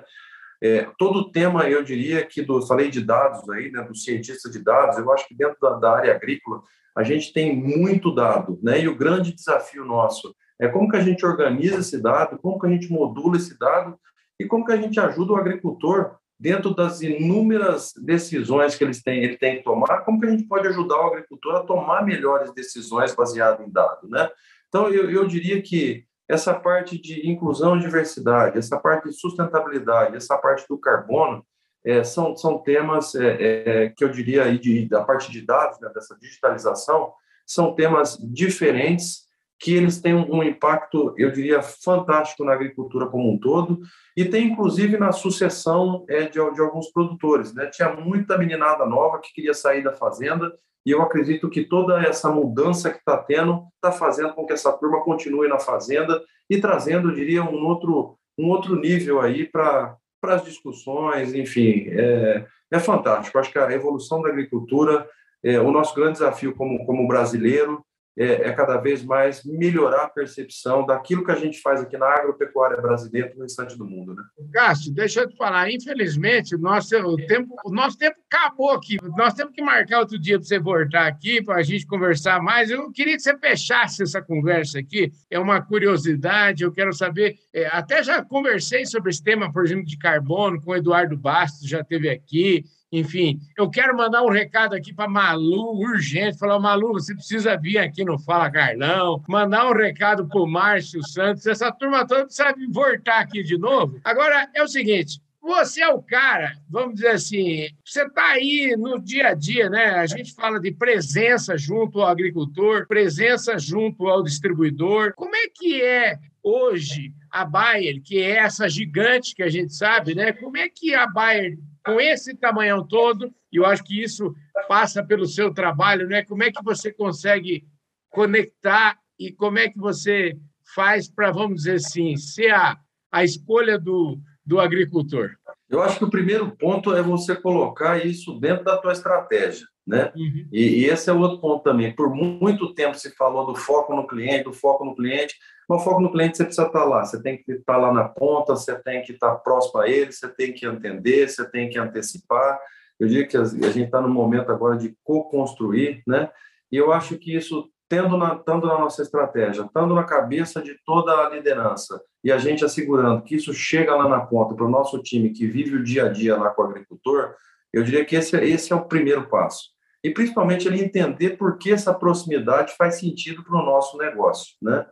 É, 0.60 0.88
todo 0.98 1.20
o 1.20 1.30
tema, 1.30 1.68
eu 1.68 1.84
diria 1.84 2.24
que 2.26 2.42
do, 2.42 2.66
falei 2.66 2.90
de 2.90 3.00
dados 3.00 3.48
aí, 3.50 3.70
né, 3.70 3.80
do 3.82 3.94
cientista 3.94 4.50
de 4.50 4.58
dados, 4.58 4.98
eu 4.98 5.12
acho 5.12 5.28
que 5.28 5.34
dentro 5.34 5.56
da, 5.60 5.74
da 5.74 5.92
área 5.92 6.12
agrícola 6.12 6.62
a 6.96 7.04
gente 7.04 7.32
tem 7.32 7.54
muito 7.54 8.12
dado, 8.12 8.58
né? 8.62 8.80
E 8.80 8.88
o 8.88 8.96
grande 8.96 9.32
desafio 9.32 9.84
nosso 9.84 10.34
é 10.60 10.68
como 10.68 10.88
que 10.88 10.96
a 10.96 11.02
gente 11.02 11.24
organiza 11.24 11.78
esse 11.78 12.00
dado, 12.00 12.38
como 12.38 12.58
que 12.58 12.66
a 12.66 12.70
gente 12.70 12.90
modula 12.90 13.36
esse 13.36 13.58
dado 13.58 13.98
e 14.38 14.46
como 14.46 14.64
que 14.64 14.72
a 14.72 14.76
gente 14.76 14.98
ajuda 14.98 15.32
o 15.32 15.36
agricultor 15.36 16.16
dentro 16.38 16.74
das 16.74 17.00
inúmeras 17.00 17.92
decisões 17.96 18.76
que 18.76 18.84
eles 18.84 19.02
têm, 19.02 19.24
ele 19.24 19.36
tem 19.36 19.56
que 19.56 19.64
tomar, 19.64 20.04
como 20.04 20.20
que 20.20 20.26
a 20.26 20.30
gente 20.30 20.44
pode 20.44 20.68
ajudar 20.68 20.96
o 20.96 21.06
agricultor 21.08 21.56
a 21.56 21.64
tomar 21.64 22.04
melhores 22.04 22.52
decisões 22.52 23.14
baseadas 23.14 23.66
em 23.66 23.70
dados, 23.70 24.08
né? 24.08 24.28
Então, 24.68 24.88
eu, 24.88 25.10
eu 25.10 25.26
diria 25.26 25.60
que 25.60 26.04
essa 26.28 26.54
parte 26.54 27.00
de 27.00 27.28
inclusão 27.28 27.76
e 27.76 27.80
diversidade, 27.80 28.58
essa 28.58 28.78
parte 28.78 29.08
de 29.08 29.14
sustentabilidade, 29.14 30.14
essa 30.14 30.36
parte 30.36 30.66
do 30.68 30.78
carbono, 30.78 31.44
é, 31.84 32.04
são, 32.04 32.36
são 32.36 32.58
temas 32.58 33.14
é, 33.14 33.36
é, 33.40 33.88
que 33.88 34.04
eu 34.04 34.10
diria 34.10 34.44
aí 34.44 34.58
de, 34.58 34.86
da 34.86 35.02
parte 35.02 35.32
de 35.32 35.40
dados, 35.40 35.80
né, 35.80 35.90
dessa 35.94 36.16
digitalização, 36.20 37.12
são 37.46 37.74
temas 37.74 38.18
diferentes 38.18 39.27
que 39.58 39.74
eles 39.74 40.00
têm 40.00 40.14
um 40.14 40.42
impacto, 40.42 41.12
eu 41.18 41.32
diria, 41.32 41.60
fantástico 41.60 42.44
na 42.44 42.52
agricultura 42.52 43.06
como 43.06 43.32
um 43.32 43.38
todo, 43.38 43.80
e 44.16 44.24
tem 44.24 44.46
inclusive 44.46 44.96
na 44.96 45.10
sucessão 45.10 46.04
é, 46.08 46.22
de, 46.26 46.38
de, 46.52 46.60
alguns 46.60 46.92
produtores. 46.92 47.52
Né? 47.52 47.66
Tinha 47.66 47.92
muita 47.92 48.38
meninada 48.38 48.86
nova 48.86 49.18
que 49.18 49.32
queria 49.32 49.52
sair 49.52 49.82
da 49.82 49.92
fazenda, 49.92 50.52
e 50.86 50.92
eu 50.92 51.02
acredito 51.02 51.50
que 51.50 51.64
toda 51.64 52.00
essa 52.00 52.30
mudança 52.30 52.90
que 52.90 52.98
está 52.98 53.16
tendo 53.18 53.66
está 53.74 53.90
fazendo 53.90 54.32
com 54.32 54.46
que 54.46 54.52
essa 54.52 54.72
turma 54.72 55.02
continue 55.02 55.48
na 55.48 55.58
fazenda 55.58 56.22
e 56.48 56.60
trazendo, 56.60 57.10
eu 57.10 57.14
diria, 57.14 57.42
um 57.42 57.66
outro, 57.66 58.16
um 58.38 58.48
outro 58.48 58.76
nível 58.76 59.20
aí 59.20 59.44
para 59.44 59.96
as 60.22 60.44
discussões, 60.44 61.34
enfim, 61.34 61.88
é, 61.88 62.46
é 62.70 62.78
fantástico. 62.78 63.38
Acho 63.38 63.50
que 63.50 63.58
a 63.58 63.72
evolução 63.72 64.22
da 64.22 64.28
agricultura, 64.28 65.06
é, 65.42 65.60
o 65.60 65.72
nosso 65.72 65.94
grande 65.96 66.12
desafio 66.12 66.54
como, 66.54 66.86
como 66.86 67.08
brasileiro 67.08 67.84
é, 68.18 68.48
é, 68.48 68.52
cada 68.52 68.76
vez 68.78 69.04
mais 69.04 69.44
melhorar 69.44 70.04
a 70.04 70.08
percepção 70.08 70.84
daquilo 70.84 71.24
que 71.24 71.30
a 71.30 71.36
gente 71.36 71.60
faz 71.60 71.80
aqui 71.80 71.96
na 71.96 72.06
agropecuária 72.06 72.76
brasileira 72.80 73.32
no 73.36 73.42
restante 73.42 73.78
do 73.78 73.86
mundo. 73.86 74.12
Né? 74.12 74.22
Cássio, 74.52 74.92
deixa 74.92 75.20
eu 75.20 75.28
te 75.28 75.36
falar, 75.36 75.70
infelizmente, 75.70 76.56
o 76.56 76.58
nosso, 76.58 76.96
o 76.96 77.16
tempo, 77.16 77.54
o 77.64 77.70
nosso 77.70 77.96
tempo 77.96 78.16
acabou 78.28 78.72
aqui. 78.72 78.98
Nós 79.16 79.34
temos 79.34 79.52
que 79.54 79.62
marcar 79.62 80.00
outro 80.00 80.18
dia 80.18 80.36
para 80.36 80.48
você 80.48 80.58
voltar 80.58 81.06
aqui, 81.06 81.40
para 81.40 81.56
a 81.56 81.62
gente 81.62 81.86
conversar 81.86 82.42
mais. 82.42 82.70
Eu 82.70 82.90
queria 82.90 83.14
que 83.14 83.22
você 83.22 83.38
fechasse 83.38 84.02
essa 84.02 84.20
conversa 84.20 84.80
aqui. 84.80 85.12
É 85.30 85.38
uma 85.38 85.62
curiosidade, 85.62 86.64
eu 86.64 86.72
quero 86.72 86.92
saber. 86.92 87.36
É, 87.54 87.68
até 87.68 88.02
já 88.02 88.24
conversei 88.24 88.84
sobre 88.84 89.10
esse 89.10 89.22
tema, 89.22 89.52
por 89.52 89.64
exemplo, 89.64 89.84
de 89.84 89.96
carbono 89.96 90.60
com 90.60 90.72
o 90.72 90.76
Eduardo 90.76 91.16
Bastos, 91.16 91.68
já 91.68 91.82
esteve 91.82 92.10
aqui. 92.10 92.64
Enfim, 92.90 93.38
eu 93.56 93.68
quero 93.68 93.94
mandar 93.94 94.22
um 94.22 94.30
recado 94.30 94.74
aqui 94.74 94.94
para 94.94 95.08
Malu, 95.08 95.78
urgente, 95.78 96.38
falar, 96.38 96.58
Malu, 96.58 96.94
você 96.94 97.14
precisa 97.14 97.56
vir 97.56 97.76
aqui 97.76 98.02
no 98.02 98.18
Fala 98.18 98.50
Carlão, 98.50 99.22
mandar 99.28 99.68
um 99.68 99.74
recado 99.74 100.26
para 100.26 100.40
o 100.40 100.46
Márcio 100.46 101.06
Santos, 101.06 101.46
essa 101.46 101.70
turma 101.70 102.06
toda 102.06 102.24
precisa 102.24 102.54
voltar 102.70 103.18
aqui 103.18 103.42
de 103.42 103.58
novo. 103.58 104.00
Agora, 104.02 104.48
é 104.54 104.62
o 104.62 104.68
seguinte, 104.68 105.20
você 105.42 105.82
é 105.82 105.88
o 105.88 106.02
cara, 106.02 106.52
vamos 106.68 106.94
dizer 106.94 107.08
assim, 107.08 107.68
você 107.84 108.04
está 108.04 108.24
aí 108.32 108.74
no 108.78 108.98
dia 108.98 109.28
a 109.28 109.34
dia, 109.34 109.68
né? 109.68 109.90
A 109.90 110.06
gente 110.06 110.34
fala 110.34 110.58
de 110.58 110.72
presença 110.72 111.58
junto 111.58 112.00
ao 112.00 112.08
agricultor, 112.08 112.86
presença 112.86 113.58
junto 113.58 114.08
ao 114.08 114.22
distribuidor. 114.22 115.12
Como 115.14 115.36
é 115.36 115.46
que 115.54 115.82
é 115.82 116.18
hoje 116.42 117.12
a 117.30 117.44
Bayer, 117.44 118.00
que 118.02 118.18
é 118.18 118.36
essa 118.36 118.68
gigante 118.68 119.34
que 119.34 119.42
a 119.42 119.48
gente 119.48 119.74
sabe, 119.74 120.14
né? 120.14 120.32
Como 120.32 120.56
é 120.56 120.68
que 120.68 120.94
a 120.94 121.06
Bayer 121.06 121.58
com 121.88 122.00
esse 122.00 122.34
tamanhão 122.34 122.86
todo, 122.86 123.32
e 123.50 123.56
eu 123.56 123.64
acho 123.64 123.82
que 123.82 124.02
isso 124.02 124.34
passa 124.68 125.02
pelo 125.02 125.26
seu 125.26 125.52
trabalho, 125.54 126.06
né? 126.06 126.22
Como 126.22 126.42
é 126.42 126.52
que 126.52 126.62
você 126.62 126.92
consegue 126.92 127.66
conectar 128.10 128.98
e 129.18 129.32
como 129.32 129.58
é 129.58 129.70
que 129.70 129.78
você 129.78 130.36
faz 130.74 131.08
para, 131.08 131.30
vamos 131.30 131.62
dizer 131.62 131.76
assim, 131.76 132.14
ser 132.16 132.50
a, 132.54 132.76
a 133.10 133.24
escolha 133.24 133.78
do, 133.78 134.18
do 134.44 134.60
agricultor? 134.60 135.30
Eu 135.68 135.82
acho 135.82 135.98
que 135.98 136.04
o 136.04 136.10
primeiro 136.10 136.50
ponto 136.56 136.94
é 136.94 137.02
você 137.02 137.34
colocar 137.34 138.04
isso 138.04 138.38
dentro 138.38 138.64
da 138.64 138.76
tua 138.76 138.92
estratégia, 138.92 139.66
né? 139.86 140.12
Uhum. 140.14 140.48
E, 140.52 140.80
e, 140.80 140.84
esse 140.84 141.08
é 141.08 141.12
o 141.12 141.20
outro 141.20 141.40
ponto 141.40 141.62
também. 141.62 141.94
Por 141.94 142.14
muito 142.14 142.74
tempo 142.74 142.98
se 142.98 143.14
falou 143.16 143.46
do 143.46 143.54
foco 143.54 143.94
no 143.94 144.06
cliente, 144.06 144.44
do 144.44 144.52
foco 144.52 144.84
no 144.84 144.94
cliente, 144.94 145.36
o 145.76 145.80
foco 145.80 146.00
no 146.00 146.10
cliente, 146.10 146.36
você 146.36 146.44
precisa 146.44 146.66
estar 146.66 146.84
lá, 146.84 147.04
você 147.04 147.22
tem 147.22 147.36
que 147.36 147.52
estar 147.52 147.76
lá 147.76 147.92
na 147.92 148.08
ponta, 148.08 148.56
você 148.56 148.74
tem 148.74 149.02
que 149.02 149.12
estar 149.12 149.34
próximo 149.36 149.80
a 149.80 149.88
ele, 149.88 150.10
você 150.10 150.26
tem 150.26 150.52
que 150.52 150.66
entender, 150.66 151.28
você 151.28 151.48
tem 151.48 151.68
que 151.68 151.78
antecipar. 151.78 152.58
Eu 152.98 153.06
digo 153.06 153.28
que 153.28 153.36
a 153.36 153.44
gente 153.44 153.82
está 153.82 154.00
no 154.00 154.08
momento 154.08 154.50
agora 154.50 154.76
de 154.76 154.96
co-construir, 155.04 156.02
né? 156.06 156.30
E 156.72 156.76
eu 156.76 156.92
acho 156.92 157.18
que 157.18 157.36
isso, 157.36 157.70
tendo 157.88 158.16
na, 158.16 158.34
estando 158.34 158.66
na 158.66 158.78
nossa 158.78 159.02
estratégia, 159.02 159.62
estando 159.62 159.94
na 159.94 160.04
cabeça 160.04 160.62
de 160.62 160.74
toda 160.84 161.12
a 161.12 161.28
liderança, 161.28 162.00
e 162.24 162.32
a 162.32 162.38
gente 162.38 162.64
assegurando 162.64 163.22
que 163.22 163.36
isso 163.36 163.52
chega 163.52 163.94
lá 163.94 164.08
na 164.08 164.20
ponta 164.20 164.54
para 164.54 164.64
o 164.64 164.70
nosso 164.70 165.02
time 165.02 165.30
que 165.30 165.46
vive 165.46 165.76
o 165.76 165.84
dia 165.84 166.06
a 166.06 166.08
dia 166.08 166.36
lá 166.36 166.50
com 166.50 166.62
o 166.62 166.64
agricultor, 166.66 167.34
eu 167.72 167.82
diria 167.82 168.04
que 168.04 168.16
esse, 168.16 168.36
esse 168.36 168.72
é 168.72 168.76
o 168.76 168.86
primeiro 168.86 169.28
passo. 169.28 169.70
E 170.02 170.10
principalmente 170.10 170.66
ele 170.66 170.82
entender 170.82 171.36
por 171.36 171.58
que 171.58 171.72
essa 171.72 171.92
proximidade 171.92 172.74
faz 172.76 172.98
sentido 172.98 173.44
para 173.44 173.58
o 173.58 173.64
nosso 173.64 173.98
negócio, 173.98 174.54
né? 174.62 174.86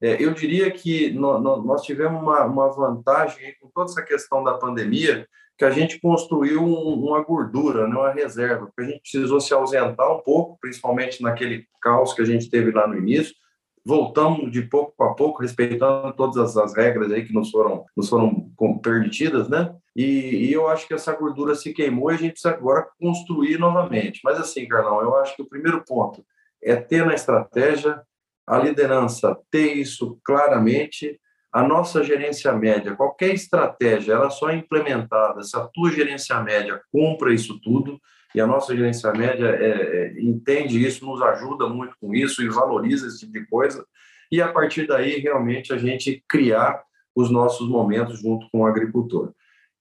É, 0.00 0.22
eu 0.22 0.34
diria 0.34 0.70
que 0.70 1.10
nós 1.10 1.82
tivemos 1.82 2.20
uma, 2.22 2.68
vantagem 2.68 3.54
com 3.60 3.70
toda 3.70 3.90
essa 3.90 4.02
questão 4.02 4.44
da 4.44 4.54
pandemia, 4.54 5.26
que 5.58 5.64
a 5.64 5.70
gente 5.70 5.98
construiu 6.00 6.62
um, 6.62 7.06
uma 7.06 7.22
gordura, 7.22 7.88
né, 7.88 7.96
uma 7.96 8.12
reserva, 8.12 8.66
porque 8.66 8.82
a 8.82 8.92
gente 8.92 9.00
precisou 9.00 9.40
se 9.40 9.54
ausentar 9.54 10.14
um 10.14 10.20
pouco, 10.20 10.58
principalmente 10.60 11.22
naquele 11.22 11.66
caos 11.80 12.12
que 12.12 12.20
a 12.20 12.26
gente 12.26 12.50
teve 12.50 12.70
lá 12.72 12.86
no 12.86 12.98
início. 12.98 13.34
Voltamos 13.82 14.50
de 14.50 14.62
pouco 14.62 15.02
a 15.02 15.14
pouco, 15.14 15.40
respeitando 15.40 16.12
todas 16.14 16.36
as, 16.36 16.56
as 16.56 16.76
regras 16.76 17.10
aí 17.10 17.24
que 17.24 17.32
nos 17.32 17.50
foram, 17.50 17.84
nos 17.96 18.08
foram 18.08 18.50
permitidas, 18.82 19.48
né? 19.48 19.74
E, 19.94 20.48
e, 20.48 20.52
eu 20.52 20.68
acho 20.68 20.86
que 20.86 20.92
essa 20.92 21.14
gordura 21.14 21.54
se 21.54 21.72
queimou 21.72 22.10
e 22.10 22.14
a 22.14 22.18
gente 22.18 22.32
precisa 22.32 22.52
agora 22.52 22.86
construir 23.00 23.58
novamente. 23.58 24.20
Mas 24.24 24.38
assim, 24.38 24.66
Carlão, 24.68 25.00
eu 25.00 25.16
acho 25.16 25.34
que 25.36 25.42
o 25.42 25.48
primeiro 25.48 25.82
ponto 25.86 26.22
é 26.62 26.76
ter 26.76 27.06
na 27.06 27.14
estratégia 27.14 28.02
a 28.46 28.58
liderança 28.58 29.36
ter 29.50 29.74
isso 29.74 30.18
claramente, 30.24 31.20
a 31.52 31.62
nossa 31.62 32.04
gerência 32.04 32.52
média, 32.52 32.94
qualquer 32.94 33.34
estratégia, 33.34 34.12
ela 34.12 34.30
só 34.30 34.50
é 34.50 34.56
implementada 34.56 35.42
se 35.42 35.56
a 35.56 35.66
tua 35.72 35.90
gerência 35.90 36.38
média 36.42 36.80
cumpra 36.92 37.32
isso 37.32 37.58
tudo, 37.60 37.98
e 38.34 38.40
a 38.40 38.46
nossa 38.46 38.76
gerência 38.76 39.10
média 39.12 39.46
é, 39.46 39.70
é, 39.70 40.20
entende 40.20 40.84
isso, 40.84 41.06
nos 41.06 41.22
ajuda 41.22 41.68
muito 41.68 41.94
com 42.00 42.14
isso 42.14 42.42
e 42.42 42.48
valoriza 42.48 43.06
esse 43.06 43.20
tipo 43.20 43.32
de 43.32 43.46
coisa, 43.46 43.84
e 44.30 44.42
a 44.42 44.52
partir 44.52 44.86
daí, 44.86 45.18
realmente, 45.18 45.72
a 45.72 45.78
gente 45.78 46.22
criar 46.28 46.82
os 47.14 47.30
nossos 47.30 47.68
momentos 47.68 48.20
junto 48.20 48.48
com 48.50 48.60
o 48.60 48.66
agricultor. 48.66 49.32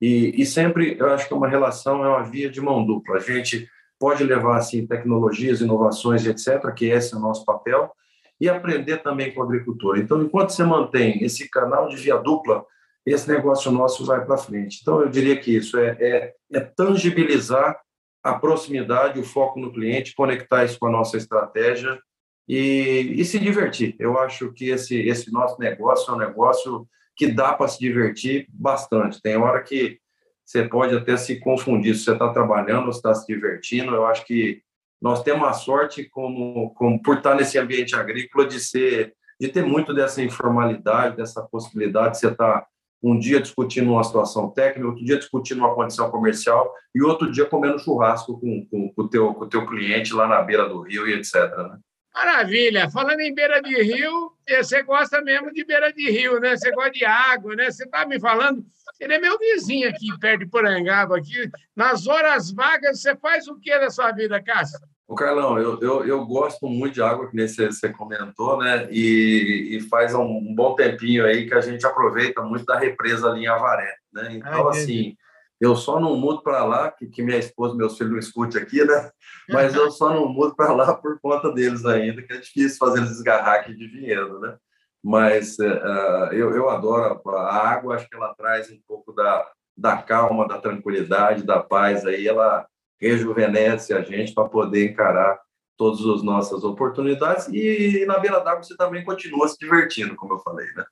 E, 0.02 0.42
e 0.42 0.46
sempre, 0.46 0.96
eu 1.00 1.10
acho 1.10 1.28
que 1.28 1.34
uma 1.34 1.48
relação 1.48 2.04
é 2.06 2.08
uma 2.08 2.24
via 2.24 2.50
de 2.50 2.62
mão 2.62 2.86
dupla. 2.86 3.18
A 3.18 3.20
gente 3.20 3.68
pode 4.00 4.24
levar, 4.24 4.58
assim, 4.58 4.86
tecnologias, 4.86 5.62
inovações, 5.62 6.26
etc., 6.26 6.74
que 6.74 6.86
esse 6.86 7.14
é 7.14 7.18
o 7.18 7.22
nosso 7.22 7.44
papel, 7.44 7.92
e 8.40 8.50
aprender 8.50 8.98
também 8.98 9.34
com 9.34 9.42
o 9.42 9.44
agricultor. 9.44 9.98
Então, 9.98 10.22
enquanto 10.22 10.50
você 10.50 10.64
mantém 10.64 11.24
esse 11.24 11.50
canal 11.50 11.88
de 11.88 11.96
via 11.96 12.18
dupla, 12.18 12.66
esse 13.06 13.30
negócio 13.30 13.72
nosso 13.72 14.06
vai 14.06 14.26
para 14.26 14.38
frente. 14.38 14.80
Então, 14.82 15.02
eu 15.02 15.10
diria 15.10 15.38
que 15.38 15.56
isso 15.56 15.78
é, 15.78 15.98
é, 16.00 16.34
é, 16.54 16.60
tangibilizar 16.60 17.80
a 18.24 18.34
proximidade, 18.34 19.20
o 19.20 19.24
foco 19.24 19.60
no 19.60 19.72
cliente, 19.72 20.16
conectar 20.16 20.66
isso 20.66 20.80
com 20.80 20.88
a 20.88 20.92
nossa 20.92 21.16
estratégia 21.16 22.00
e, 22.48 23.14
e 23.18 23.24
se 23.24 23.40
divertir. 23.40 23.96
Eu 24.00 24.18
acho 24.18 24.52
que 24.52 24.70
esse, 24.70 25.00
esse 25.00 25.32
nosso 25.32 25.60
negócio 25.60 26.12
é 26.12 26.16
um 26.16 26.20
negócio 26.20 26.88
que 27.16 27.28
dá 27.28 27.54
para 27.54 27.68
se 27.68 27.80
divertir 27.80 28.48
bastante. 28.50 29.22
Tem 29.22 29.38
hora 29.38 29.62
que 29.62 30.00
você 30.44 30.68
pode 30.68 30.96
até 30.96 31.16
se 31.18 31.40
confundir 31.40 31.96
se 31.96 32.04
você 32.04 32.14
está 32.14 32.30
trabalhando 32.34 32.86
ou 32.86 32.90
está 32.90 33.14
se 33.14 33.26
divertindo. 33.26 33.94
Eu 33.94 34.06
acho 34.06 34.26
que 34.26 34.62
nós 35.06 35.22
temos 35.22 35.48
a 35.48 35.54
sorte, 35.54 36.10
como, 36.10 36.72
como 36.72 37.00
por 37.00 37.18
estar 37.18 37.36
nesse 37.36 37.60
ambiente 37.60 37.96
agrícola, 37.96 38.48
de 38.48 38.60
ser 38.60 39.14
de 39.40 39.50
ter 39.50 39.64
muito 39.64 39.94
dessa 39.94 40.20
informalidade, 40.24 41.18
dessa 41.18 41.44
possibilidade 41.44 42.14
de 42.14 42.22
você 42.22 42.30
estar 42.30 42.66
um 43.04 43.20
dia 43.20 43.40
discutindo 43.40 43.92
uma 43.92 44.04
situação 44.04 44.50
técnica, 44.50 44.88
outro 44.88 45.06
dia 45.06 45.20
discutindo 45.20 45.60
uma 45.60 45.76
condição 45.76 46.10
comercial 46.10 46.74
e 46.96 47.04
outro 47.04 47.32
dia 47.32 47.46
comendo 47.46 47.78
churrasco 47.78 48.40
com, 48.40 48.66
com, 48.66 48.92
com, 48.96 49.02
o, 49.04 49.08
teu, 49.08 49.32
com 49.36 49.44
o 49.46 49.48
teu 49.48 49.68
cliente 49.68 50.12
lá 50.12 50.28
na 50.28 50.42
beira 50.42 50.68
do 50.68 50.82
rio 50.82 51.08
e 51.08 51.14
etc. 51.14 51.36
Né? 51.56 51.78
Maravilha! 52.12 52.90
Falando 52.90 53.20
em 53.20 53.36
beira 53.36 53.62
de 53.62 53.80
rio, 53.84 54.32
você 54.50 54.82
gosta 54.82 55.22
mesmo 55.22 55.54
de 55.54 55.64
beira 55.64 55.94
de 55.94 56.10
rio, 56.10 56.40
né? 56.40 56.58
Você 56.58 56.72
gosta 56.72 56.90
de 56.90 57.06
água, 57.06 57.56
né? 57.56 57.70
Você 57.70 57.84
está 57.84 58.08
me 58.08 58.20
falando, 58.20 58.66
ele 59.00 59.14
é 59.14 59.20
meu 59.20 59.38
vizinho 59.38 59.88
aqui, 59.88 60.08
perto 60.20 60.40
de 60.40 60.48
Porangaba. 60.48 61.16
Aqui. 61.16 61.48
Nas 61.76 62.08
horas 62.08 62.52
vagas, 62.52 63.02
você 63.02 63.16
faz 63.16 63.48
o 63.48 63.60
que 63.60 63.78
da 63.78 63.92
sua 63.92 64.12
vida, 64.12 64.42
Cássio? 64.42 64.80
O 65.08 65.14
Carlão, 65.14 65.60
eu, 65.60 65.80
eu, 65.82 66.06
eu, 66.06 66.26
gosto 66.26 66.68
muito 66.68 66.96
de 66.96 67.02
água, 67.02 67.30
que 67.30 67.36
nem 67.36 67.48
você, 67.48 67.68
você 67.68 67.90
comentou, 67.90 68.58
né? 68.58 68.88
E, 68.90 69.78
e, 69.78 69.82
faz 69.82 70.16
um, 70.16 70.54
bom 70.56 70.74
tempinho 70.74 71.24
aí 71.26 71.48
que 71.48 71.54
a 71.54 71.62
gente 71.62 71.86
aproveita 71.86 72.42
muito 72.42 72.66
da 72.66 72.78
represa 72.78 73.30
ali 73.30 73.44
em 73.44 73.48
Avaré, 73.48 73.96
né? 74.12 74.30
Então, 74.34 74.68
Ai, 74.68 74.70
assim, 74.70 75.16
eu 75.62 75.76
só 75.76 76.00
não 76.00 76.16
mudo 76.16 76.42
para 76.42 76.66
lá, 76.66 76.92
que, 76.92 77.06
que 77.06 77.22
minha 77.22 77.38
esposa 77.38 77.76
e 77.76 77.78
meus 77.78 77.96
filhos 77.98 78.14
não 78.14 78.20
escutem 78.20 78.60
aqui, 78.60 78.84
né? 78.84 79.12
Mas 79.50 79.76
eu 79.76 79.92
só 79.92 80.12
não 80.12 80.28
mudo 80.28 80.56
para 80.56 80.74
lá 80.74 80.96
por 80.96 81.20
conta 81.20 81.52
deles 81.54 81.86
ainda, 81.86 82.24
que 82.24 82.34
é 82.34 82.38
difícil 82.38 82.78
fazer 82.80 83.00
eles 83.00 83.12
esgarrar 83.12 83.60
aqui 83.60 83.76
de 83.76 83.88
vinhedo, 83.88 84.40
né? 84.40 84.58
Mas 85.04 85.60
uh, 85.60 86.34
eu, 86.34 86.56
eu 86.56 86.68
adoro 86.68 87.22
a 87.30 87.70
água, 87.70 87.96
acho 87.96 88.10
que 88.10 88.16
ela 88.16 88.34
traz 88.34 88.72
um 88.72 88.80
pouco 88.88 89.14
da, 89.14 89.48
da 89.78 89.98
calma, 89.98 90.48
da 90.48 90.58
tranquilidade, 90.60 91.44
da 91.44 91.60
paz 91.60 92.08
aí, 92.08 92.28
ela 92.28 92.66
rejuvenesce 93.00 93.94
a 93.94 94.02
gente 94.02 94.34
para 94.34 94.50
poder 94.50 94.92
encarar 94.92 95.40
todas 95.78 96.00
as 96.06 96.24
nossas 96.24 96.64
oportunidades 96.64 97.48
e 97.50 98.06
na 98.06 98.18
beira 98.18 98.40
d'água 98.40 98.64
você 98.64 98.76
também 98.78 99.04
continua 99.04 99.48
se 99.48 99.58
divertindo, 99.60 100.16
como 100.16 100.34
eu 100.34 100.40
falei, 100.40 100.68
né? 100.74 100.86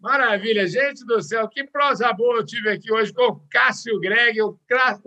Maravilha, 0.00 0.66
gente 0.66 1.04
do 1.04 1.22
céu, 1.22 1.48
que 1.48 1.64
prosa 1.64 2.12
boa 2.12 2.38
eu 2.38 2.44
tive 2.44 2.68
aqui 2.68 2.92
hoje 2.92 3.12
com 3.12 3.22
o 3.22 3.40
Cássio 3.48 3.98
Greg, 4.00 4.40
o, 4.42 4.58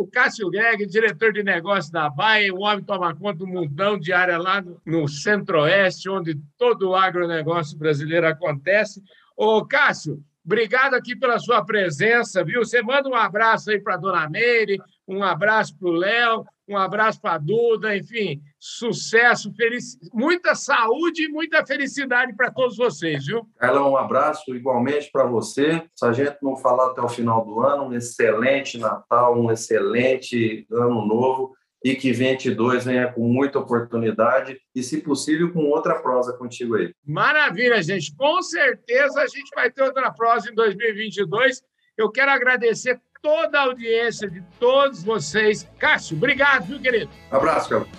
Cássio 0.10 0.50
Greg, 0.50 0.86
diretor 0.86 1.34
de 1.34 1.44
negócios 1.44 1.92
da 1.92 2.10
Baia, 2.10 2.54
o 2.54 2.62
homem 2.62 2.84
toma 2.84 3.14
conta 3.14 3.40
do 3.40 3.48
mundão 3.48 4.00
de 4.00 4.14
área 4.14 4.38
lá 4.38 4.64
no 4.86 5.08
Centro-Oeste, 5.10 6.10
onde 6.10 6.40
todo 6.58 6.90
o 6.90 6.96
agronegócio 6.96 7.78
brasileiro 7.78 8.28
acontece. 8.28 9.04
Ô, 9.36 9.66
Cássio, 9.66 10.24
obrigado 10.46 10.94
aqui 10.94 11.16
pela 11.16 11.40
sua 11.40 11.64
presença, 11.66 12.44
viu? 12.44 12.64
Você 12.64 12.82
manda 12.82 13.10
um 13.10 13.16
abraço 13.16 13.72
aí 13.72 13.80
para 13.80 13.96
a 13.96 13.98
dona 13.98 14.30
Meire, 14.30 14.80
Um 15.08 15.24
abraço 15.24 15.78
para 15.78 15.88
o 15.88 15.92
Léo, 15.92 16.46
um 16.68 16.78
abraço 16.78 17.22
para 17.22 17.34
a 17.34 17.38
Duda, 17.38 17.96
enfim, 17.96 18.42
sucesso, 18.60 19.54
felic... 19.54 19.84
muita 20.12 20.56
saúde 20.56 21.26
e 21.26 21.30
muita 21.30 21.64
felicidade 21.64 22.36
para 22.36 22.50
todos 22.50 22.76
vocês, 22.76 23.28
viu? 23.28 23.48
Carlão, 23.58 23.92
um 23.92 23.98
abraço 23.98 24.56
igualmente 24.56 25.12
para 25.12 25.26
você. 25.26 25.84
Se 25.96 26.06
a 26.06 26.12
gente 26.12 26.38
não 26.42 26.56
falar 26.56 26.88
até 26.88 27.02
o 27.02 27.10
final 27.10 27.46
do 27.46 27.60
ano, 27.62 27.86
um 27.86 27.94
excelente 27.94 28.80
Natal, 28.80 29.40
um 29.40 29.52
excelente 29.52 30.66
Ano 30.72 31.06
Novo 31.06 31.55
e 31.86 31.94
que 31.94 32.12
22 32.12 32.84
venha 32.84 33.14
com 33.14 33.28
muita 33.28 33.60
oportunidade 33.60 34.60
e, 34.74 34.82
se 34.82 35.02
possível, 35.02 35.54
com 35.54 35.66
outra 35.70 35.94
prosa 35.94 36.34
contigo 36.34 36.76
aí. 36.76 36.92
Maravilha, 37.06 37.80
gente. 37.84 38.12
Com 38.16 38.42
certeza 38.42 39.22
a 39.22 39.28
gente 39.28 39.52
vai 39.54 39.70
ter 39.70 39.84
outra 39.84 40.12
prosa 40.12 40.50
em 40.50 40.56
2022. 40.56 41.62
Eu 41.96 42.10
quero 42.10 42.32
agradecer 42.32 43.00
toda 43.22 43.60
a 43.60 43.64
audiência 43.66 44.28
de 44.28 44.42
todos 44.60 45.04
vocês. 45.04 45.70
Cássio, 45.78 46.18
obrigado, 46.18 46.66
viu, 46.66 46.80
querido? 46.80 47.12
abraço, 47.30 47.70
Carlos. 47.70 47.90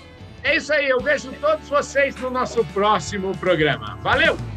É 0.42 0.57
isso 0.57 0.72
aí, 0.72 0.88
eu 0.88 0.99
vejo 0.99 1.33
todos 1.40 1.68
vocês 1.68 2.16
no 2.16 2.29
nosso 2.29 2.64
próximo 2.66 3.38
programa. 3.38 3.96
Valeu! 4.03 4.56